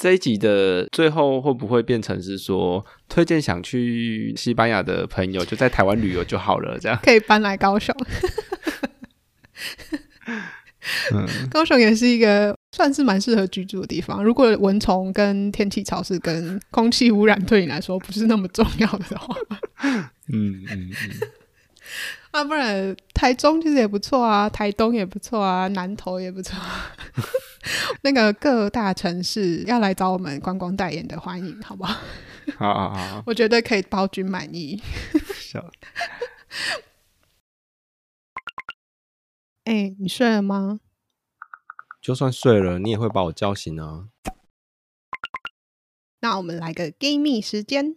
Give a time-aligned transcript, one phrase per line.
[0.00, 6.78] 这一集的最后会不会变成是说，推荐想去西班牙的朋友就在台湾旅游就好了？
[6.80, 7.94] 这样可以搬来高雄。
[11.12, 14.24] 嗯，高雄也是一个算是蛮适合居住的地方。
[14.24, 19.36] 如果蚊虫跟天气潮湿跟空气污染对你来说不是那么重要的话，
[19.82, 20.90] 嗯嗯嗯。
[22.30, 26.94] 啊，不然台中其实也不错啊，台东也不错啊，南投也不错啊。
[28.02, 32.00] 那个各大城市要来找我们观光代言的，欢迎，好不好？
[32.56, 34.80] 好好好，我觉得可以包君满意。
[39.64, 40.80] 哎、欸，你睡了吗？
[42.00, 44.08] 就算睡了，你也会把我叫醒啊。
[46.20, 47.96] 那我们来个 game 时间。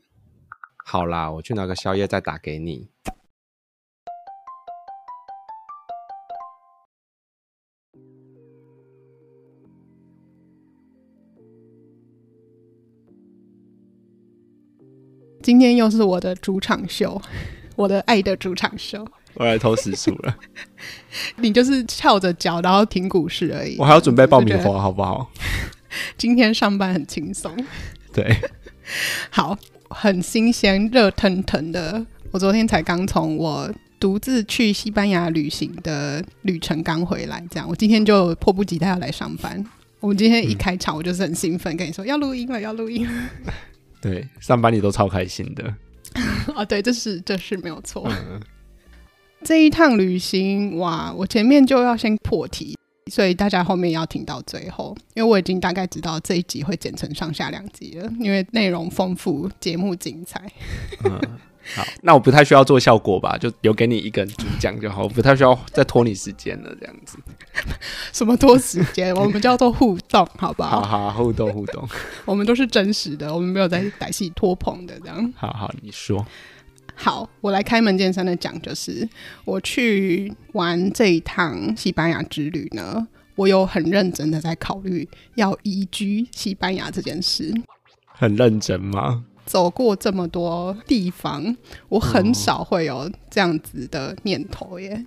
[0.86, 2.93] 好啦，我去拿个宵夜再打给你。
[15.44, 17.22] 今天又是我的主场秀，
[17.76, 19.06] 我的爱的主场秀。
[19.36, 20.38] 我来偷时数了，
[21.38, 23.76] 你就是翘着脚然后听股市而已。
[23.78, 25.30] 我还要准备爆米花，好不好？
[26.18, 27.52] 今天上班很轻松。
[28.14, 28.38] 对，
[29.32, 29.58] 好，
[29.90, 32.06] 很新鲜、热腾腾的。
[32.32, 33.70] 我昨天才刚从我
[34.00, 39.66] 独自去西班牙旅行的旅程刚回来，这样我今天就迫不及待要来上班。
[40.00, 43.30] 我们今天一开场，我就是很兴奋，跟你说要录音了，要录音了。
[44.04, 45.74] 对，上班你都超开心的。
[46.54, 48.06] 啊，对，这是这是没有错。
[48.10, 48.42] 嗯。
[49.46, 52.78] 这一趟旅行，哇，我前面就要先破题，
[53.10, 60.42] 所以大家后面要听到最后，因为我已经大概知道这一集会剪成上下两集了，因为内容丰富，节目精彩。
[61.06, 61.20] 嗯
[61.76, 67.18] 好，那我不太需要做效果吧，就留给你一个人主讲就好，我不太需要再拖你时间了，这样子。
[68.12, 69.16] 什么拖时间？
[69.16, 70.82] 我们叫做互动，好不好？
[70.82, 71.88] 好好，互动互动。
[72.26, 75.34] 我们都是真实的，我们没有在歹戏拖棚的这样。
[75.38, 76.26] 好好，你说。
[76.96, 79.08] 好，我来开门见山的讲，就是
[79.46, 87.52] 我去玩这一趟西班牙之旅呢，我有很认真的在考虑要移居西班牙这件事。
[88.06, 89.26] 很认真吗？
[89.46, 91.56] 走过这么多地方，
[91.90, 94.94] 我很少会有这样子的念头耶。
[94.94, 95.06] 嗯、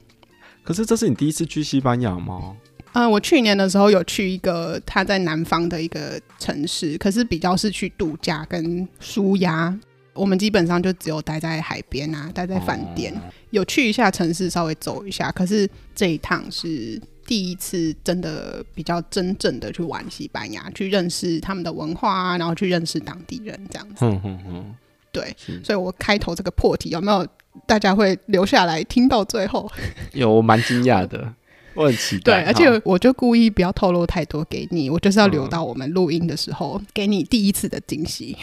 [0.63, 2.57] 可是这是你第一次去西班牙吗？
[2.93, 9.79] 嗯，我去年的时候有去一个他在南方的一个城市，可是比较是去度假跟舒压。
[10.15, 13.21] 我们基本上就只有待在海边啊，待在饭店，哦，
[13.51, 15.31] 有去一下城市，稍微走一下。
[15.31, 17.01] 可是这一趟是。
[17.26, 24.04] 第一次真的比较真正的去玩西班牙，去认识他们的文化啊，然后去认识当地人这样子。
[24.04, 24.75] 嗯嗯嗯，
[25.10, 27.26] 对，所以我开头这个破题有没有
[27.66, 29.70] 大家会留下来听到最后？
[30.12, 31.34] 有，我蛮惊讶的，
[31.75, 32.42] 我很期待。
[32.42, 38.37] 对，而且我就故意不要透露太多给你，我就是要留到我们录音的时候，嗯，给你第一次的惊喜。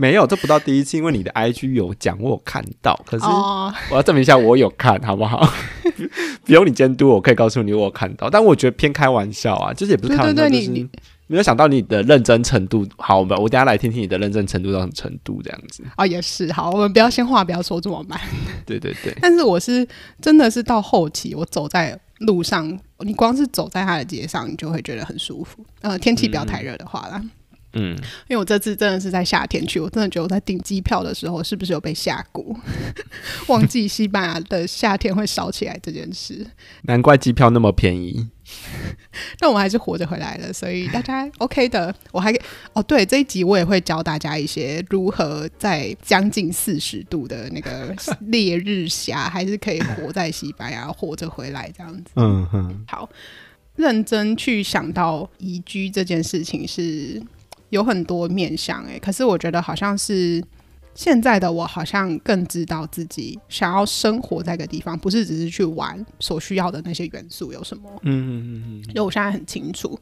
[0.00, 2.94] 没有，这不到第一次，因为你的 IG 有讲，我有看到。
[3.04, 3.24] 可是
[3.90, 5.44] 我要证明一下，我有看好不好？
[6.46, 8.30] 不用你监督，我可以告诉你我有看到。
[8.30, 10.88] 但我觉得偏开玩笑啊，就是也不是开玩笑，就是
[11.26, 12.86] 没有想到你的认真程度。
[12.96, 16.70] 好我们，我等下来听听你的认真程度到什么程度，这样子啊、哦，也是好。
[16.70, 18.20] 我们不要先话不要说这么慢。
[18.64, 19.12] 对对对。
[19.20, 19.84] 但是我是
[20.22, 25.66] 真的是到后期，我走在路上，你光是走在他的街上，你就会觉得很舒服。
[25.80, 27.20] 呃，天气不要太热的话啦。
[27.20, 27.30] 嗯
[27.74, 27.94] 嗯，
[28.28, 32.58] 因为我这次真的是在夏天去，我真的觉得我在订机票的时候是不是有被吓过？
[33.48, 36.46] 忘记西班牙的夏天会烧起来这件事，
[36.82, 38.28] 难怪机票那么便宜。
[39.38, 41.94] 但我们还是活着回来了，所以大家 OK 的。
[42.10, 42.32] 我还
[42.72, 52.04] 哦，对，这一集我也会教大家一些如何在将近四十度的那个烈日下，还是可以活在西班牙活着回来这样子。
[52.14, 53.10] 嗯哼，好，
[53.76, 57.22] 认真去想到宜居这件事情是。
[57.70, 60.42] 有很多面向哎，可是我觉得好像是
[60.94, 67.88] 现在的我，好像更知道自己想要生活在一个地方，不是只是去玩所需要的那些元素有什么。
[68.02, 69.98] 嗯嗯嗯嗯，因为我现在很清楚，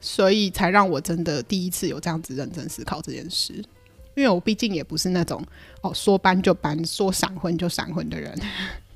[0.00, 3.54] 所以才让我真的第一次有这样子认真思考这件事。
[4.16, 5.44] 因为我毕竟也不是那种
[5.80, 8.32] 哦说搬就搬，说闪婚就闪婚的人，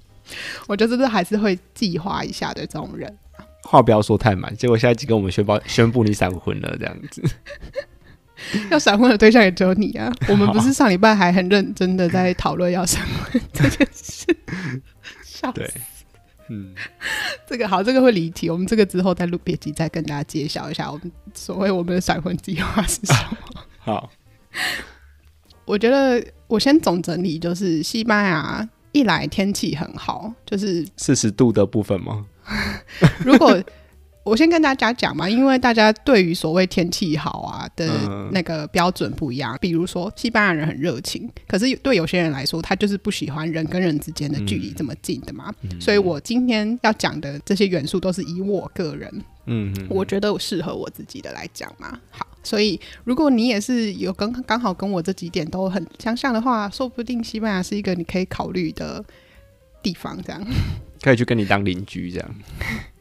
[0.69, 3.17] 我觉得这还是会计划一下的这种人。
[3.65, 7.23] 话不要说太满，结果下一集跟我们宣布宣布你闪婚了，这样子。
[8.71, 10.13] 要闪婚的对象也只有你啊！
[10.29, 14.27] 我们不是上礼拜还很认真的在讨论要闪婚这件事？
[15.25, 15.73] 笑死！
[16.51, 16.75] 嗯，
[17.47, 18.49] 这个好，这个会离题。
[18.49, 23.61] 我们这个之后再录别集，再跟大家揭晓一下，我们所谓我们的闪婚计划是什么？
[23.79, 24.11] 好，
[25.67, 32.25] 我觉得我先总整理，就是西班牙一来天气很好，就是四十度的部分吗？
[33.23, 33.63] 如果
[34.29, 37.89] 我先跟大家讲嘛，因为大家对于所谓天气好啊的
[38.31, 39.55] 那个标准不一样。
[39.55, 45.53] 嗯、比如说，西班牙人很热情，可是对有些人来说，他就是不喜欢人跟人之间的距离这么近的嘛。
[45.63, 51.99] 嗯、所以我今天要讲的这些元素，都是以我个人，嗯，我觉得适合我自己的来讲嘛。
[52.11, 59.03] 好，所以如果你也是有刚刚好跟我这几点都很相像的话，说不定西班牙是一个你可以考虑的
[59.83, 60.47] 地方，这样
[61.01, 62.35] 可以去跟你当邻居这样。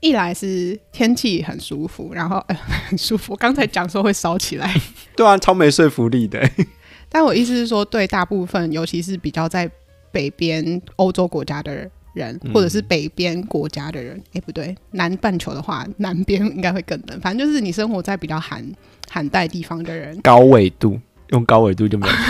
[0.00, 2.54] 一来是天气很舒服，然后呃
[2.88, 3.36] 很舒服。
[3.36, 4.74] 刚才讲说会烧起来，
[5.14, 6.50] 对啊，超没说服力的。
[7.08, 9.70] 但我意思是说，对大部分，尤其是比较在
[10.10, 11.74] 北边欧洲国家的
[12.14, 17.20] 人，嗯、或者是北边国家的人，哎、欸，不对，南半球的话，南边应该会更冷。
[17.20, 18.64] 反正就是你生活在比较寒
[19.08, 20.98] 寒带地方的人，高纬度
[21.30, 22.20] 用高纬度就没有错。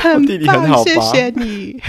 [0.00, 1.80] 很棒，谢谢你。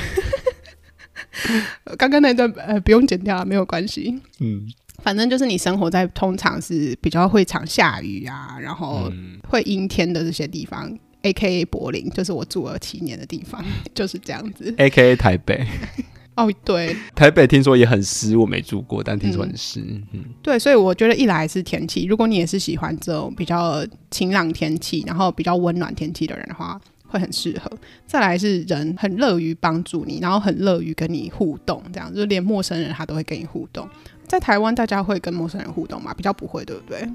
[1.98, 4.20] 刚刚那段呃不用剪掉，啊没有关系。
[4.40, 4.66] 嗯，
[5.04, 9.12] 反正就是你生活在通常是比较会常下雨啊，然后
[9.48, 10.88] 会阴天的这些地方。
[10.90, 13.64] 嗯、A K A 柏林就是我住了七年的地方，
[13.96, 14.74] 就是这样子。
[14.78, 15.66] A K A 台北。
[16.36, 19.80] 哦，对，台北听说也很湿，我没住过，但听说很湿。
[19.82, 26.82] 嗯，嗯对，所以我觉得一来是天气，如果你也是喜欢这种比较晴朗天气，然后比较温暖天气的人的话。
[27.14, 27.72] 会很适合。
[28.08, 33.88] 再来是人很乐于帮助你，然后很乐于跟你互动，这样就连陌生人他都会跟你互动。
[34.28, 36.14] 在台湾，大家会跟陌生人互动吗？
[36.16, 37.08] 比较不会，对不对？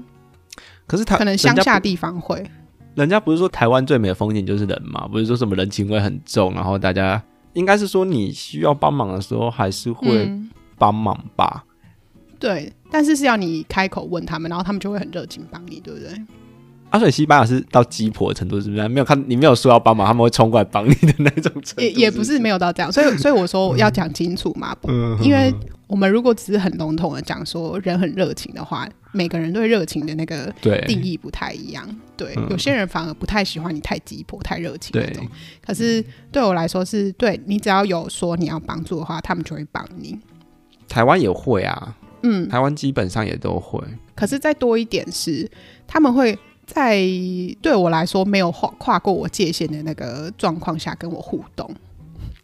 [0.87, 2.43] 可是他可能乡下地方会。
[2.95, 5.07] 人家不是说台湾最美的风景就是人吗？
[5.07, 7.21] 不是说什么人情味很重，然后大家
[7.53, 10.31] 应该是说你需要帮忙的时候还是会
[10.77, 11.65] 帮忙吧？
[11.65, 16.09] 嗯，对，但是是要你开口问他们，然后他们就会很热情帮你，对不对？
[16.89, 18.87] 啊，所以西班牙是到鸡婆的程度，是不是？
[18.87, 21.81] 没有看你没有说要帮忙，他们会冲过来帮你的那种程度。
[21.81, 25.53] 也也不是没有到这样，所以所以我说要讲清楚嘛，嗯、因为
[25.85, 30.51] 我们如果只是很笼统的讲说人很热情的话，每个人对热情的那个
[30.87, 31.87] 定义不太一样。
[32.17, 35.23] 对，对，有些人反而不太喜欢你太鸡婆、太热情那种。
[35.63, 40.17] 可是对我来说是，对你只要有说你要帮助的话，他们就会帮你。
[40.87, 43.79] 台湾也会啊，嗯，台湾基本上也都会。
[44.15, 45.47] 可是再多一点是
[45.85, 46.35] 他们会。
[46.69, 46.99] 在
[47.61, 51.67] 对我来说没有跨跨过我界限的那个状况下跟我互动，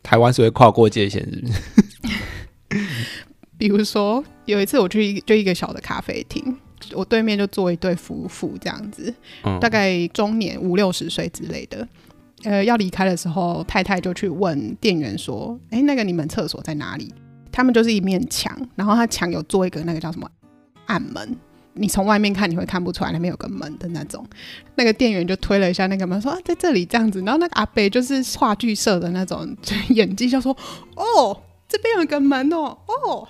[0.01, 2.85] 台湾是会跨过界限，是不是？
[3.57, 6.57] 比如说有一次我去就一个小的咖啡厅，
[6.93, 9.13] 我对面就坐一对夫妇，这样子，
[9.43, 11.87] 嗯、大概中年五六十岁之类的。
[12.43, 17.13] 呃，要离开的时候，太太就去问店员说：“哎、欸，那个你们厕所在哪里？”
[17.51, 20.29] 他们就是一面墙，然后他墙有做一个那个叫什么
[20.87, 21.37] 暗门。
[21.75, 24.25] 你从外面看，你会看不出来那边有个门的那种。
[24.75, 29.55] 那个店员就推了一下那个门，说：“啊，在这里这样子。”然后那个阿伯就是话剧社的那种
[29.89, 30.55] 演技，就说
[30.95, 33.27] ：“哦，这边有一个门哦，哦。”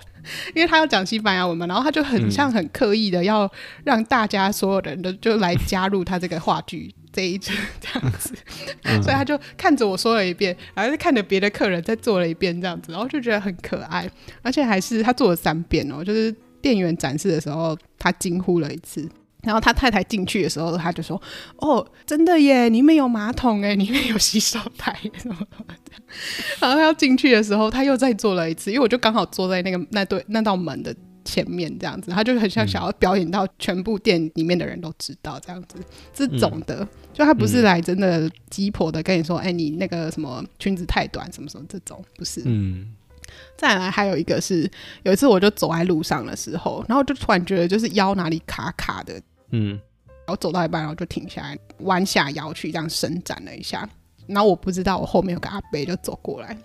[0.54, 3.48] 因为他要讲西班牙文嘛，然后他就很像很刻意的要
[3.84, 8.34] 让大家所有人都就来加入他这个话剧这一阵这样子，
[9.02, 14.10] 所以他就看着我说了一遍，然后就看着别的客人再做了一遍这样子，然后就觉得很可爱，
[14.42, 16.34] 而且还是他做了三遍哦，就是。
[16.60, 19.08] 店员展示的时候，他惊呼了一次，
[19.42, 21.20] 然后他太太进去的时候，他就说
[21.58, 25.92] ：“哦，真的耶，里面有马桶哎，里面有洗手台什么的。”
[26.60, 30.94] 然后他要进去的时候，他又再做了一次，因为我就刚好坐在那个那对那道门的
[31.24, 35.76] 前面，这样子，他就很像想要表演到全部店里面的人都知道这样子。
[36.12, 42.92] 这种的，嗯、就他不是来真的鸡婆的跟你说：“哎、嗯，你那个什么裙子太短，什么什么这种，不是。”嗯。
[43.56, 44.70] 再来还有一个是，
[45.02, 49.20] 有一次我就走在路上的时候，然后就突然觉得就是腰哪里卡卡的，
[49.50, 49.70] 嗯，
[50.06, 53.88] 然后走到一半，然后就停下来，弯下腰去这样伸展了一下，
[54.26, 56.56] 然后我不知道我后面有个阿伯就走过来，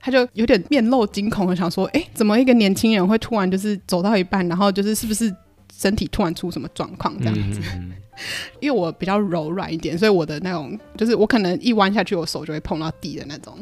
[0.00, 5.32] 他就有点面露惊恐的想说，哎，怎么一个年轻人会突然就是走到一半，然后就是是不是
[5.72, 7.60] 身体突然出什么状况这样子？
[7.74, 7.92] 嗯、
[8.60, 13.56] 因为我比较柔软一点，所以我的那种就是我可能一弯下去，我手就会碰到地的那种。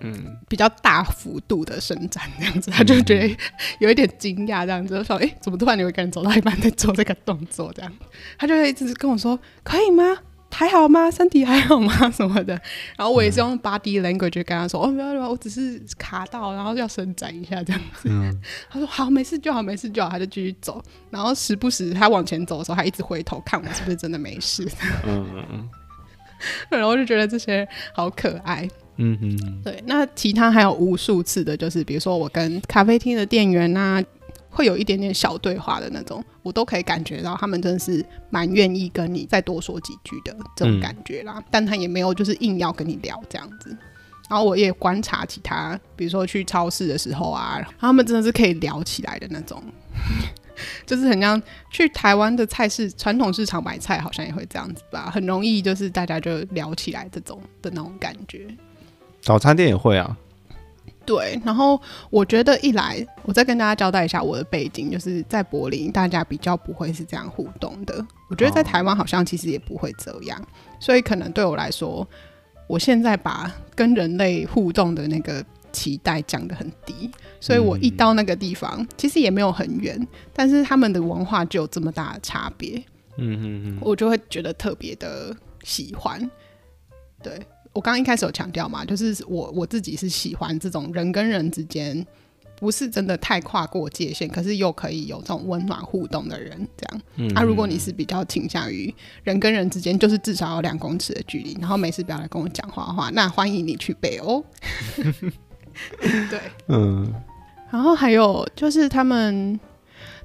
[0.00, 3.36] 嗯，比较大幅度的伸展这样子，他就觉得
[3.80, 7.92] 有一点惊讶，这样子就说：“哎、欸，怎么突然有一个人走到一半在做这个动作？”这样，
[8.38, 10.04] 他就会一直跟我说：“可以吗？
[10.50, 11.10] 还好吗？
[11.10, 12.10] 身体还好吗？
[12.10, 12.58] 什么的。”
[12.96, 18.08] 然后我也是用 body language 跟他说：“哦，没有没有，我只是卡到，然后要伸展一下这样子。
[18.10, 18.34] 嗯”
[18.70, 24.66] 他说：“好，没事就好，没事就好。”他就继续走，然后时不时他往前走的时候，他一直回头看我是不是真的没事。
[25.06, 25.68] 嗯嗯嗯，
[26.70, 28.66] 然后我就觉得这些好可爱。
[28.98, 34.02] 嗯哼，对，那其他还有无数次的，就是比如说我跟咖啡厅的店员啊，
[34.50, 41.34] 会有一点点小对话的那种，我都可以感觉到他们真的是蛮愿意跟你再多说几句的这种感觉啦。
[41.36, 43.70] 嗯、但他也没有就是硬要跟你聊这样子。
[44.28, 49.62] 然后我也观察其他，比如说去超市的时候啊，他们真的是可以聊起来的那种。
[50.84, 51.40] 就是很像
[51.70, 58.44] 去台湾的菜市传统市场买菜，好像也会这样子吧，很容易就是大家就聊起来这种的那种感觉。
[59.20, 60.16] 早餐店也会啊。
[61.04, 68.06] 对，然后我觉得一来，我再跟大家交代一下我的背景，就是在柏林，大家比较不会是这样互动的。
[68.28, 70.46] 我觉得在台湾好像其实也不会这样，哦、
[70.78, 72.06] 所以可能对我来说，
[72.66, 77.10] 我现在把跟人类互动的那个期待降得很低，
[77.40, 82.76] 所以我一到那个地方，嗯、其实也没有很远，但是他们的文化就有这么大的差别，
[83.16, 85.34] 嗯嗯嗯，我就会觉得特别的
[85.64, 86.30] 喜欢，
[87.22, 87.40] 对。
[87.72, 92.04] 我刚刚一开始有强调嘛，就是我我自己是喜欢这种人跟人之间
[92.58, 97.02] 不是真的太跨过界限，可是又可以有这种温暖互动的人，这样。
[97.16, 97.28] 嗯。
[97.34, 104.44] 那、啊、如果你是比较倾向于人跟人之间就是至少有两公尺的距离，然后没事不要来跟我讲话的话，那欢迎你去北欧。
[106.02, 107.14] 对，嗯。
[107.70, 109.60] 然后还有就是他们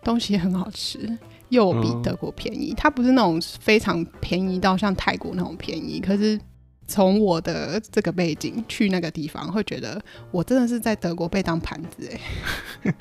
[0.03, 1.17] 东西很好吃，
[1.49, 2.73] 又比德国便宜。
[2.75, 6.39] 它不是那种非常便宜到像泰国那种便宜，可是。
[6.85, 9.99] 从我的这个背景去那个地方，会觉得
[10.31, 12.93] 我真的是在德国被当盘子哎。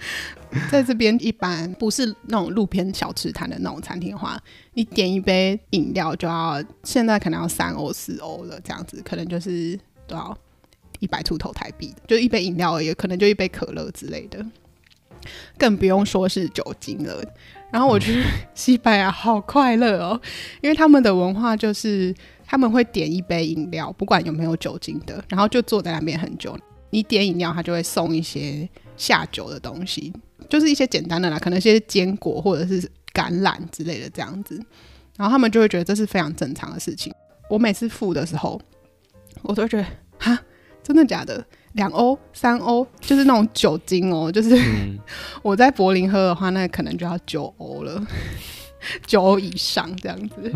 [0.70, 4.40] 在这边一般不是那种路边小吃摊的那种餐厅的话，
[4.74, 10.36] 你点一杯饮料就要现在可能要三欧四欧了，这样子可能就是多少
[11.00, 14.44] 一百出头台币，就一杯饮料而已，可能就一杯可乐之类的，
[15.58, 17.22] 更不用说是酒精了。
[17.70, 18.22] 然后我觉得
[18.54, 20.20] 西班牙好快乐哦，
[20.60, 22.14] 因为他们的文化就是。
[22.52, 26.54] 他们会点一杯饮料，不管有没有酒精的，然后就坐在那边很久。
[26.90, 30.12] 你点饮料，他就会送一些下酒的东西，
[30.50, 32.82] 就是一些简单的啦，可能一些坚果或者是
[33.14, 34.62] 橄榄之类的这样子。
[35.16, 37.10] 然后他们就会觉得这是非常正常的事情。
[37.48, 38.60] 我每次付的时候，
[39.40, 39.86] 我都觉得
[40.18, 40.38] 哈，
[40.82, 41.42] 真的假的？
[41.72, 44.54] 两欧、三欧，就是那种酒精哦，就是、
[45.40, 48.06] 我在柏林喝的话，那可能就要九欧了。
[49.06, 50.50] 九以上这样子，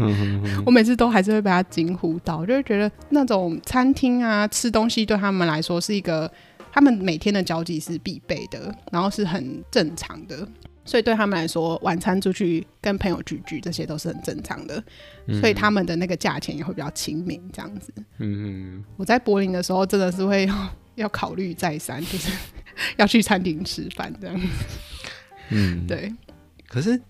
[0.65, 6.31] 我每次都还是会被他惊呼到，就是觉得那种餐厅啊，吃东西对他们来说是一个
[6.73, 10.47] 他们每天的交际是必备的，然后是很正常的，
[10.85, 14.83] 所以对他们来说，晚餐出去跟朋友聚聚这些都是很正常的，
[15.27, 17.93] 嗯、所以他们的那个价钱也会比较亲民这样子。
[18.19, 22.31] 嗯，我在柏林的时候真的是会要，要考虑再三，就是
[22.99, 24.47] 要去餐厅吃饭这样子。
[25.51, 26.13] 嗯，对，
[26.69, 27.01] 可是。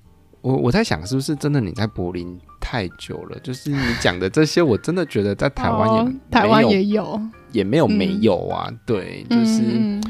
[0.47, 3.39] 我我在想，是不是真的你在柏林太久了？
[3.41, 8.69] 就是你讲的这些，我真的觉得在台湾也、哦、台湾也有，也没有没有啊。
[8.69, 10.01] 嗯、对，就是、嗯、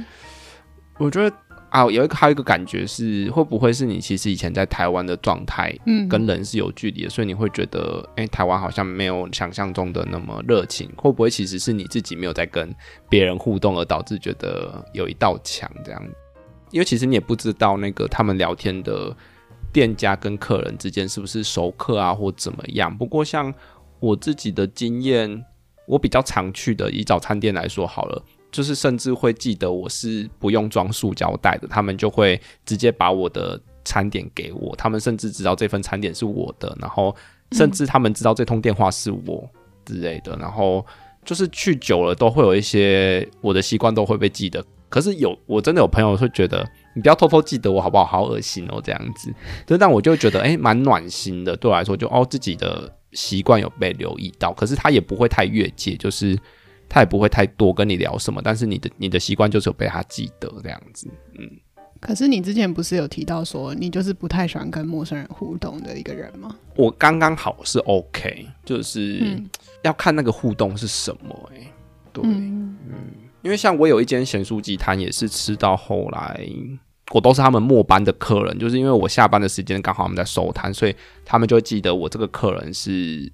[0.99, 1.35] 我觉得
[1.71, 10.87] 啊，有一个还有一个感觉是，会不会是你其实以前在台湾的状态，嗯，跟人是有距离的，所以你会觉得，哎、欸，台湾好像没有想象中的那么热情？
[10.99, 12.71] 会不会其实是你自己没有在跟
[13.09, 16.03] 别人互动，而导致觉得有一道墙这样？
[16.73, 19.17] 因为其实你也不知道那个他们聊天的。
[19.77, 22.97] 店家跟客人之间是不是熟客啊，或怎么样？
[22.97, 23.53] 不过像
[24.01, 25.45] 我自己的经验，
[25.87, 37.15] 我比较常去的以早餐店来说好了，就是甚至会记得我是不用装塑胶袋的，他们就会直接把我的餐点给我，他们甚至知道这份餐点是我的，然后
[37.53, 39.47] 甚至他们知道这通电话是我
[39.85, 40.83] 之类的，然后
[41.23, 44.65] 就是去久了都会有一些我的习惯都会被记得。
[44.89, 46.67] 可是有我真的有朋友会觉得。
[46.97, 48.05] 你不要偷偷记得我好不好？
[48.07, 49.33] 好恶心哦，这样子。
[49.67, 51.55] 就但我就觉得，哎、欸，蛮暖心的。
[51.55, 54.51] 对我来说就，就哦，自己的习惯有被留意到。
[54.55, 56.37] 可是他也不会太越界，就是
[56.89, 58.41] 他也不会太多跟你聊什么。
[58.43, 61.07] 但是你的你的习惯就是有被他记得这样子。
[61.39, 61.51] 嗯。
[62.01, 66.57] 可是你之前不是有提到说，你就是不太喜欢跟陌生人互动的一个人吗？
[66.77, 69.43] 我刚刚好是 OK，就是
[69.83, 71.59] 要看那个互动是什么、欸。
[71.59, 71.73] 哎，
[72.13, 72.95] 对，嗯，嗯，
[73.43, 76.49] 因为像我有一间咸酥鸡摊，也是吃到后来。
[77.13, 80.95] 我都是他们末班的客人，就是因为我下班的时间刚好他们在收摊，所以
[81.25, 83.31] 他们就会记得我这个客人是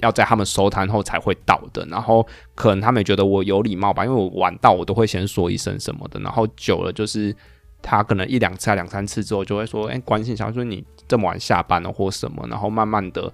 [0.00, 1.84] 要在他们收摊后才会到的。
[1.86, 6.20] 然后可能他们也觉得我有礼貌吧，因为我晚到我都会先说一声什么的。
[6.20, 7.34] 然后久了就是
[7.82, 13.32] 他可能一两次、两三次之后就会说：“哎、关心一下，说你这么晚下班了或什么。”然后慢慢的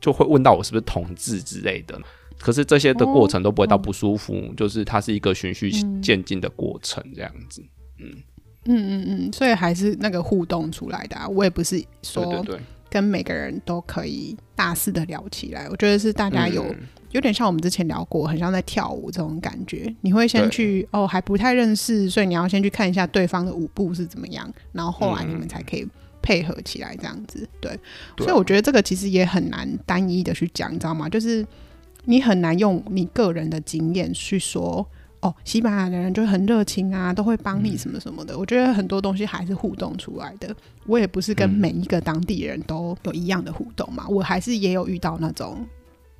[0.00, 2.00] 就会问到我是不是同志之类的。
[2.38, 7.60] 可是这些的过程都不会到不舒服，就是它是一个循序渐进的过程，这样子，
[7.98, 8.22] 嗯。
[8.64, 11.28] 嗯嗯嗯，所以还是那个互动出来的啊。
[11.28, 12.44] 我也不是说
[12.88, 15.66] 跟每个人都可以大肆的聊起来。
[15.68, 16.64] 我觉得是大家有
[17.10, 19.92] 有点像我们之前聊过，很像在跳舞这种感觉。
[20.02, 25.86] 你会先去哦，还不太认识，所以你要先去看一下对方的舞步是怎么样，然后后来你们才可以
[26.20, 27.48] 配合起来这样子。
[27.60, 27.76] 对，
[28.18, 31.08] 所以我觉得这个其实也很难单一的去讲，你知道吗？
[31.08, 31.44] 就是
[32.04, 34.86] 你很难用你个人的经验去说。
[35.22, 38.34] 哦，西班牙的人就很热情啊，都会帮你什么什么的。
[38.34, 40.54] 嗯、我觉得很多东西还是互动出来的。
[40.84, 45.64] 我也不是跟每一个当地人都有一样的互动嘛，嗯、我还是也有遇到那种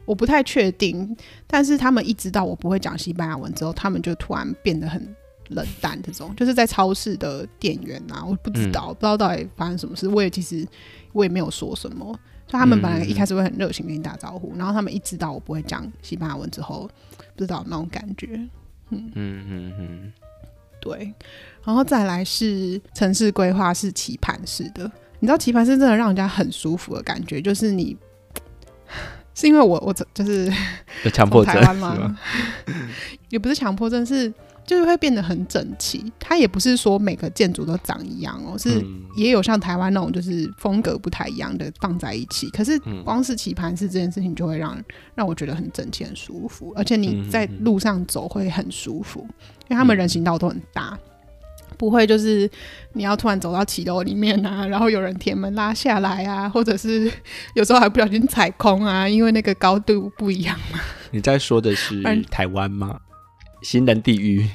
[0.05, 1.17] 我不太确定，
[1.49, 5.05] 但是他们一知道我不会讲西班牙文之后，他们就突然变得很
[5.49, 6.01] 冷淡。
[6.01, 10.07] 这种就是在超市的店员啊，我不知道，嗯、不知道到底发生什么事。
[10.07, 10.65] 我也其实
[11.13, 12.17] 我也没有说什么，
[12.47, 16.89] 就他们本来一开始会很热情跟你打招呼，嗯、然后他们一知道我不会讲西班牙文之后，
[17.35, 18.49] 不知道那种感觉。
[18.93, 20.13] 嗯嗯嗯嗯，
[20.81, 21.13] 对，
[21.65, 27.97] 然后再来是城市规划是棋盘式的，你知道棋盘式真的让人家很舒服的感觉，就是你
[29.35, 30.53] 是因为我我就是
[31.05, 31.95] 有强迫症吗？
[31.97, 32.19] 吗
[33.31, 34.33] 也不是强迫症，是。
[34.65, 38.85] 就是会变得很整齐，它也不是说每个建筑都长一样哦，是
[39.17, 42.49] 也有像台湾那种就是风格不太一样的放在一起。
[42.51, 44.81] 可是光是棋盘式这件事情就会让
[45.15, 49.27] 让我觉得很整齐、很舒服，而且你在路上走会很舒服，
[49.69, 50.97] 因为他们人行道都很大，
[51.77, 52.49] 不会就是
[52.93, 57.11] 你要突然走到骑楼里面啊， 然后有人铁门拉下来啊，或者是
[57.55, 60.79] 有时候还不小心踩空啊，因为那个高度不一样嘛。
[61.11, 62.01] 你在说的是
[62.31, 63.01] 台湾吗？
[63.63, 64.47] 行人地狱，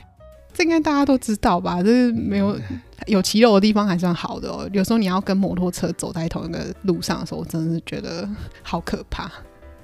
[0.54, 1.82] 这应该大家都知道吧？
[1.82, 2.60] 就是没有
[3.06, 4.70] 有骑楼的地方还算好的哦。
[4.74, 8.28] 有时候你要跟摩托车走在同一个路上的时候，我真的是觉得
[8.62, 9.32] 好可怕。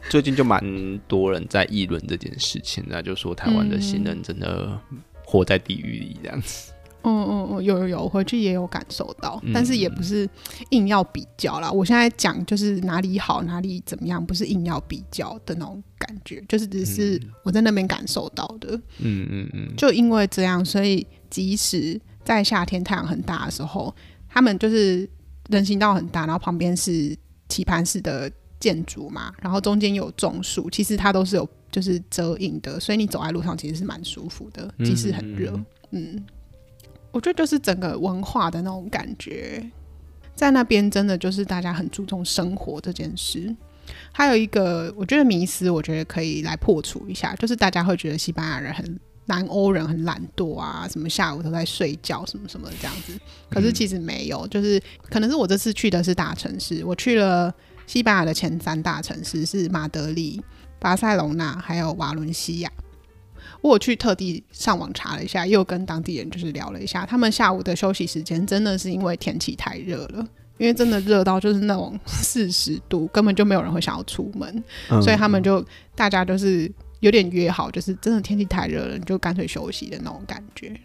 [0.10, 0.62] 最近就蛮
[1.08, 4.78] 多人在议论这件事情，那就说台湾的行人真的
[5.26, 6.73] 活在地狱里这样子。
[7.04, 10.28] 嗯嗯嗯，有有有，回去也有感受到，但是也不是
[10.70, 11.70] 硬要比较啦。
[11.70, 18.76] 嗯、我现在讲就是哪里好，哪里怎么样，不是硬要比较的那种感觉，就是只是我在那边感受到的。
[19.00, 23.94] 嗯嗯嗯，就因为这样，所以即使在夏天太阳很大的时候，
[24.30, 25.08] 他们就是
[25.50, 27.14] 人行道很大，然后旁边是
[27.50, 28.32] 棋盘式的
[28.62, 35.52] 建筑嘛，然后中间有种树，其实它都是有就是遮阴的，所以你走在路上其实是蛮舒服的，即使很热。
[35.92, 36.16] 嗯。
[36.16, 36.24] 嗯
[37.14, 39.64] 我觉得就是整个文化的那种感觉，
[40.36, 43.56] 在那边真的就是大家很注重生活这件事。
[44.12, 53.14] 还有一个，我觉得迷思，我觉得可以来破除一下，就是大家会觉得西班牙人很南欧人很懒惰啊，什么下午都在睡觉，什么什么的这样子。
[53.50, 57.54] 可是其实没有，就是可能是我这次去的是大城市，我去了
[57.86, 60.42] 西班牙的前三大城市是马德里、
[60.80, 62.72] 巴塞隆纳还有瓦伦西亚。
[63.64, 80.76] 我去特地上网查了一下，又跟当地人就是聊了一下，他们下午的休息时间真的是因为天气太热了，因为真的热到就是那种四十度，根本就没有人会想要出门，嗯、所以他们就大家就是有点约好，就是真的天气太热了，你就干脆休息的那种感觉。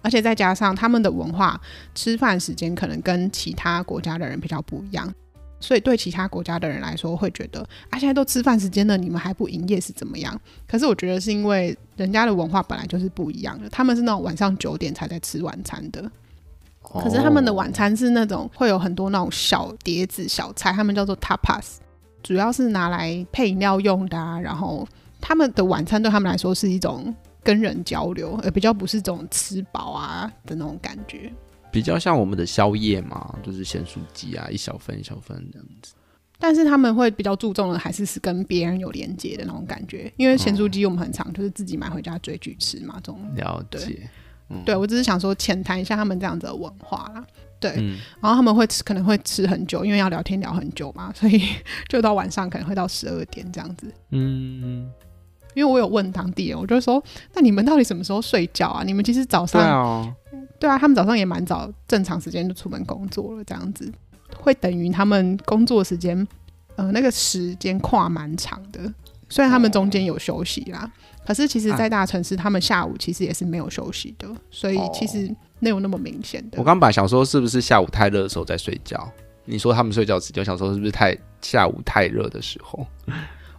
[0.00, 1.60] 而且再加上他们的文化，
[1.94, 5.12] 吃饭时间可能跟其他国家的人比较不一样。
[5.64, 10.38] 所以对其他国家的人来说，会觉得啊，现在都吃饭时间了，你们还不营业是怎么样？
[10.68, 16.04] 可是我觉得是因为人家的文化本来就是不一样的，他们是那种晚上九点才在吃晚餐的，
[16.82, 21.76] 可是他们的晚餐是那种会有很多那种小碟子小菜，他们叫做 tapas，
[22.22, 24.38] 主要是拿来配饮料用的啊。
[24.38, 24.86] 然后
[25.18, 31.32] 他们的晚餐对他们来说是一种跟人交流，而比较不是这种吃饱啊的那种感觉。
[31.74, 35.92] 比较像我们的宵夜嘛，就是咸酥鸡啊，一小份一小份这样子。
[36.38, 43.20] 但是他们会比较注重的还是是跟别人有连接的那种感觉，因为咸酥鸡我们很常就是自己买回家追剧吃嘛，这种。
[43.34, 44.08] 了解。
[44.50, 47.24] 嗯、对，我只是想说浅谈一下他们这样子的文化啦。
[47.58, 51.42] 对，嗯、然后他们会吃，可能会吃很久，因为要聊天聊很久嘛，所以
[51.88, 53.92] 就到晚上可能会到十二点这样子。
[54.10, 54.88] 嗯。
[55.54, 57.02] 因为我有问当地人，我就说，
[57.34, 58.82] 那你们到底什么时候睡觉啊？
[58.84, 60.14] 你们其实早上。
[60.60, 63.92] 对啊，他们早上也蛮早，正常时间就出门工作了，这样子
[64.36, 66.26] 会等于他们工作时间，
[66.76, 68.80] 呃，那个时间跨蛮长的。
[69.28, 70.90] 虽然他们中间有休息啦，
[71.26, 76.58] 可是其实，在大城市，他们下午其实也是没有休息的，所以其实没有那么明显的。
[76.58, 79.10] 我刚本来想说，是不是下午太热的时候在睡觉？
[79.44, 82.86] 你说他们睡觉时间，我想说是不是太下午太热的时候？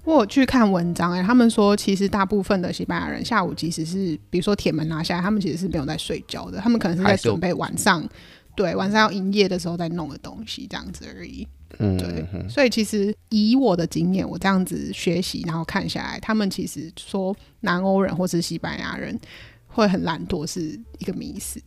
[0.05, 8.07] 我有去看文章哎、欸，他们说其实大部分的西班牙人下午即使是比如说铁门拿下来，他们其实是没有在睡觉的，他们可能是在准备晚上，
[8.55, 11.47] 对，晚上要营业的时候再弄的东西这样子而已。
[11.79, 19.19] 嗯，对，所以其实以我的经验，我这样子学习然后看下来，他们其实说南欧人或是西班牙人
[19.67, 21.59] 会很懒惰是一个迷思。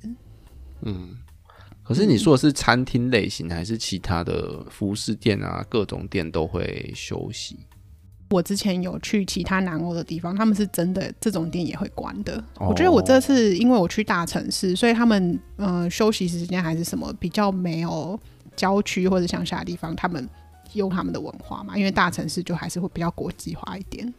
[0.83, 1.16] 嗯，
[1.83, 5.66] 可是你说的是餐厅类型还是其他的服饰店啊？
[5.68, 7.59] 各种店都会休息？
[8.31, 12.43] 我之前有去其他南欧的地方，他们是真的这种店也会关的。
[12.59, 12.71] Oh.
[12.71, 18.19] 我觉得我这次因为我去大城市，所以他们呃休息时间还是什么比较没有
[18.55, 20.29] 郊区或者乡下的地方，他们
[20.75, 21.77] 用他们的文化嘛。
[21.77, 24.12] 因为大城市就还是会比较国际化一点。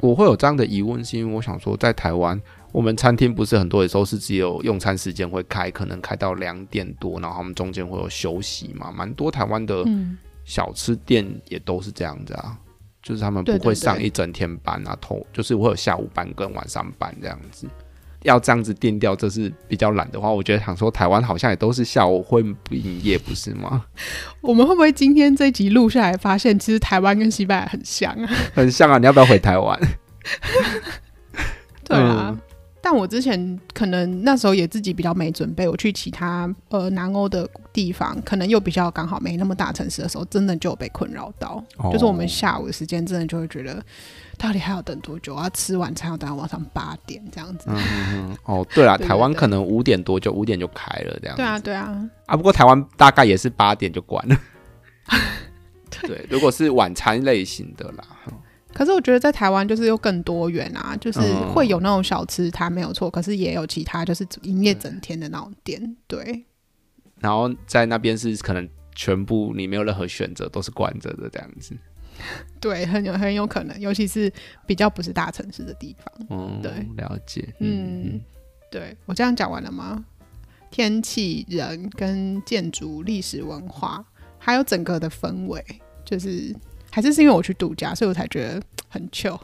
[0.00, 2.40] 我会有这样的疑问，是因为我想说，在台湾，
[2.72, 8.90] 我们餐厅不是很多，的时候是只有用餐时间会开，可能开到两点多，然后他们中间会有休息嘛。
[8.90, 9.84] 蛮多台湾的
[10.44, 12.56] 小吃店也都是这样子啊，嗯、
[13.02, 17.66] 就是他们不会上一整天班啊，头就是会有下午班跟晚上班这样子。
[18.22, 23.84] 要这样子定调，这是比较懒的话，我觉得想说台湾好像也都是下午会不营业，不是吗？
[24.40, 28.30] 我们会不会今天这集录下来，发现其实台湾跟西班牙很像啊？
[28.54, 28.98] 很像啊！
[28.98, 29.76] 你要不要回台湾？
[31.82, 32.28] 对啊。
[32.30, 32.40] 嗯
[32.84, 41.62] 但我之前可能那时候也自己比较没准备，我去其他呃南欧的地方，可能又比较刚好没那么大城市的时候，真的就有被困扰到。
[41.76, 43.80] 哦、就是我们下午的时间，真的就会觉得
[44.36, 45.36] 到底还要等多久？
[45.36, 47.66] 要吃晚餐要等到晚上八点这样子。
[47.68, 47.78] 嗯
[48.12, 51.42] 嗯哦，对了， 台湾可能五点多就五点就开了这样子。
[51.42, 52.10] 对啊对啊。
[52.26, 54.36] 啊，不过台湾大概也是八点就关了。
[56.02, 58.04] 对，如果是晚餐类型的啦。
[58.74, 61.20] 可是我觉得在台湾就是又更多元啊，就是
[61.52, 66.44] 会有那种小吃摊没有错，可是也有其他就是营业整天的那种店，对。
[67.20, 71.76] 然后在那边是可能全部你没有任何选择，都是关着的这样子。
[72.60, 74.32] 对，很有很有可能，尤其是
[74.66, 76.26] 比较不是大城市的地方。
[76.30, 77.54] 嗯，对，了解。
[77.60, 78.20] 嗯，嗯
[78.70, 80.04] 对，我这样讲完了吗？
[80.70, 84.04] 天气、人跟建筑、历史文化，
[84.38, 85.64] 还有整个的氛围，
[86.04, 86.54] 就是。
[86.92, 89.40] 还是是因为我去度假，所以我才觉得很 chill。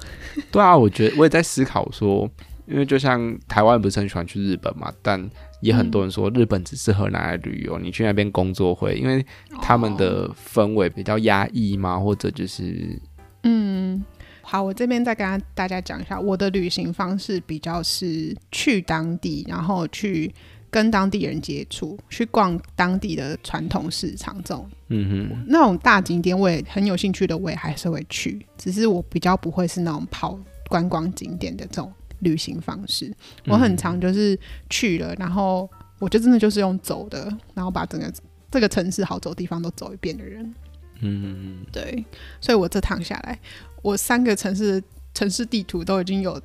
[0.53, 2.31] 对啊，我觉得我也在思考说，
[2.67, 5.19] 因为就像台湾不是很喜欢去日本嘛，但
[5.63, 7.79] 也很多人说日本只适合拿来旅游。
[7.79, 9.25] 嗯、你去那边工作会，因为
[9.63, 13.01] 他们的氛围比较压抑嘛，或者就是……
[13.45, 14.05] 嗯，
[14.43, 20.31] 好，我这边再跟大家讲一下，我的旅行方式比较是去当地，然后去。
[20.71, 28.45] 跟当地人接触，去逛当地的传统市场，这种，嗯哼，那种大景点我也很有兴趣的，我也还是会去。
[28.57, 33.13] 只是我比较不会是那种跑观光景点的这种旅行方式。
[33.47, 38.13] 我很常就是去了，然后我就真的就是用走的，然后把整个
[38.51, 40.55] 这个城市好走的地方都走一遍的人。
[41.01, 42.05] 嗯，对，
[42.41, 43.39] 所以我这趟下来，
[43.83, 44.83] 我三个城市
[45.15, 46.41] 城市地图都已经有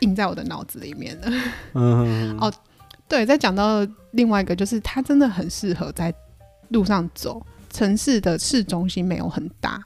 [0.00, 1.32] 印在我的脑子里面了。
[1.74, 2.52] 嗯， 哦。
[3.08, 6.12] 对，再讲到另外一个，就是它真的很适合在
[6.68, 7.44] 路上走。
[7.68, 9.78] 城市的市中心没有很大，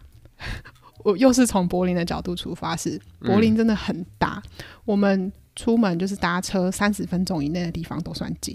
[1.02, 4.40] 我又是从柏林的角度出发，是柏林真的很大。
[4.44, 8.54] 嗯、我们出门就是搭车三十分钟以内的地方都算近，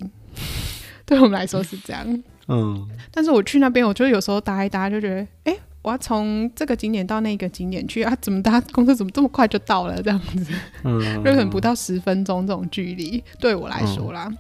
[1.06, 2.24] 对我们来说是这样。
[2.48, 10.02] 嗯，但是我去那边，我就有时候搭一搭，就觉得，哎，我要从这个景点到那个景点去啊，怎么搭公车怎么这么快就到了？
[10.02, 10.52] 这样子，
[10.84, 14.38] 嗯，就可能不到十分钟这种距离，对我来说啦，嗯、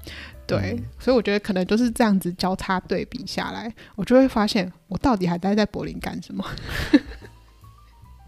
[0.47, 6.43] 对，所以我觉得可能就是这样子交叉对比下来，我就会发现我到底还待在柏林干什么？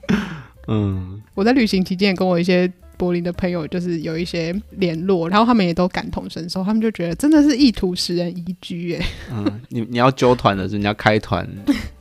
[0.70, 11.50] 嗯，我在旅行期间也跟我一些柏林的朋友就是有一些联络，然后他们也都感同身受，他们就觉得真的是意图使人宜居，哎，嗯，你 你要揪团的是你要开团。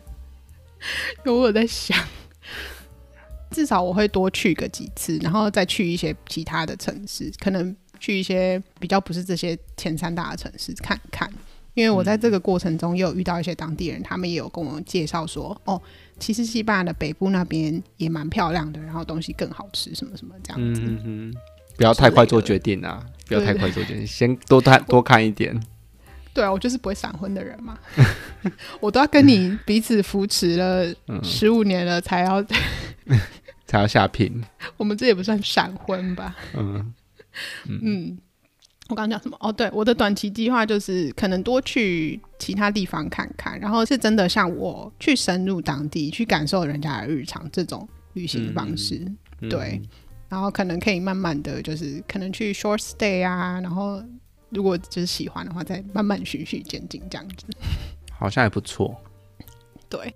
[1.25, 1.97] 有我在想，
[3.51, 11.31] 至少我会多去个几次，然后再去一些其他的城市，可能去一些比较不是这些前三大的城市看看。
[11.75, 15.79] 因为我在这个过程中也有遇到一些当地人，他们也有跟我介绍说，哦，
[16.19, 20.81] 其实西班牙的北部那边也蛮漂亮的，然后东西更好吃，什么什么这样子。
[20.83, 21.39] 嗯哼，
[21.77, 23.05] 不要太快做决定啊！
[23.27, 25.55] 不要太快做决定，先多看多看一点。
[26.37, 27.79] 对啊，我就是不会闪婚的人嘛，
[28.79, 32.43] 我都要跟你彼此扶持了十五年了，才要、
[33.07, 33.19] 嗯、
[33.67, 34.45] 才要下聘。
[34.77, 36.37] 我们这也不算闪婚吧？
[36.55, 36.93] 嗯
[37.67, 38.19] 嗯，嗯，
[38.91, 39.37] 我刚刚讲什么？
[39.41, 48.97] 哦，对，我的短期计划就是可能多去其他地方看看，然后是真的像我去深入当地去感受人家的日常这种旅行方式。
[49.41, 49.81] 嗯、对，
[50.29, 54.05] 然后可能可以慢慢的就是可能去 short stay 啊，然后。
[54.51, 57.47] 如果就是喜欢的话，再慢慢循序渐进这样子，
[58.13, 58.97] 好像也不错。
[59.89, 60.15] 对，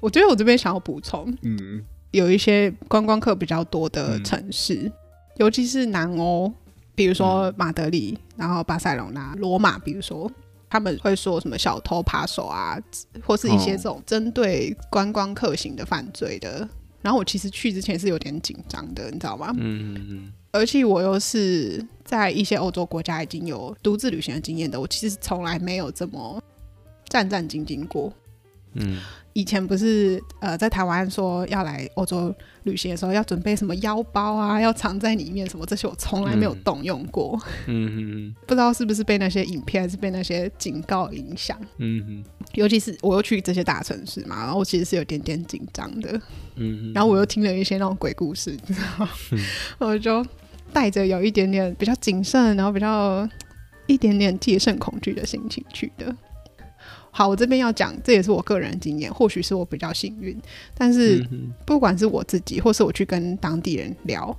[0.00, 4.92] 我觉得我这边想要补充，嗯，有一些观光客比较多的城市，嗯、
[5.36, 6.52] 尤其是南欧，
[6.94, 10.30] 比如说马德里，嗯、然后巴塞隆纳、罗马，比如说
[10.68, 12.78] 他们会说什么小偷扒手啊，
[13.24, 16.64] 或是一些这种针对观光客型的犯罪的。
[16.64, 16.68] 哦、
[17.02, 19.52] 然后我其实去之前是有点紧张的，你知道吗？
[19.56, 20.32] 嗯嗯嗯。
[20.50, 26.42] 而且我又是在一些欧洲国家已经有独自旅行的经验的，我其实从来没有这么
[27.08, 28.12] 战战兢兢过。
[28.74, 28.98] 嗯。
[29.34, 37.40] 以前不是呃，在台湾说要来欧洲旅行的时候，要准备什么腰包啊，要藏在里面什么这些，我从来没有动用过。
[37.66, 41.56] 嗯哼，不知道是不是被那些影片还是被那些警告影响。
[41.76, 46.20] 嗯哼，尤其是我又去这些大城市嘛，然后我其实是有点点紧张的。
[46.56, 49.10] 嗯，然后我又听了一些那种鬼故事，你知道吗？
[49.30, 49.38] 嗯、
[49.78, 50.26] 我就
[50.72, 53.28] 带着有一点点比较谨慎，然后比较
[53.86, 56.12] 一点点戒慎恐惧的心情去的。
[57.18, 60.40] 好，我这边要讲，这也是我个人经验，或许是我比较幸运，
[60.72, 61.20] 但是
[61.66, 64.32] 不管是我自己，或是我去跟当地人聊，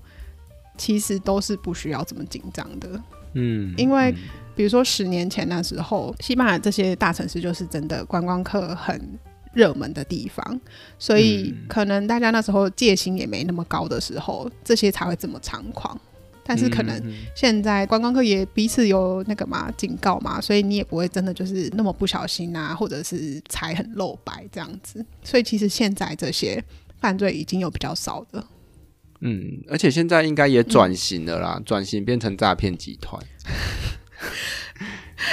[0.77, 2.89] 其实都是不需要这么紧张的。
[3.33, 4.15] 嗯，因为
[4.55, 8.97] 比如说十年前那时候，西班牙这些大城市就是真的观光客很
[9.53, 10.61] 热门的地方，
[10.97, 15.99] 所以可能大家那时候戒心也没那么高的时候，这些才会这么猖狂。
[16.49, 16.99] 但是可能
[17.35, 25.05] 现在观光客也彼此有那个嘛警告嘛，所以你也不会真的就是那么不小心啊，或者是踩很露白这样子。
[25.23, 26.63] 所以其实现在这些
[26.99, 28.43] 犯罪已经有比较少的。
[29.19, 33.23] 嗯，而且现在应该也转型了啦，转、嗯、型变成诈骗集团，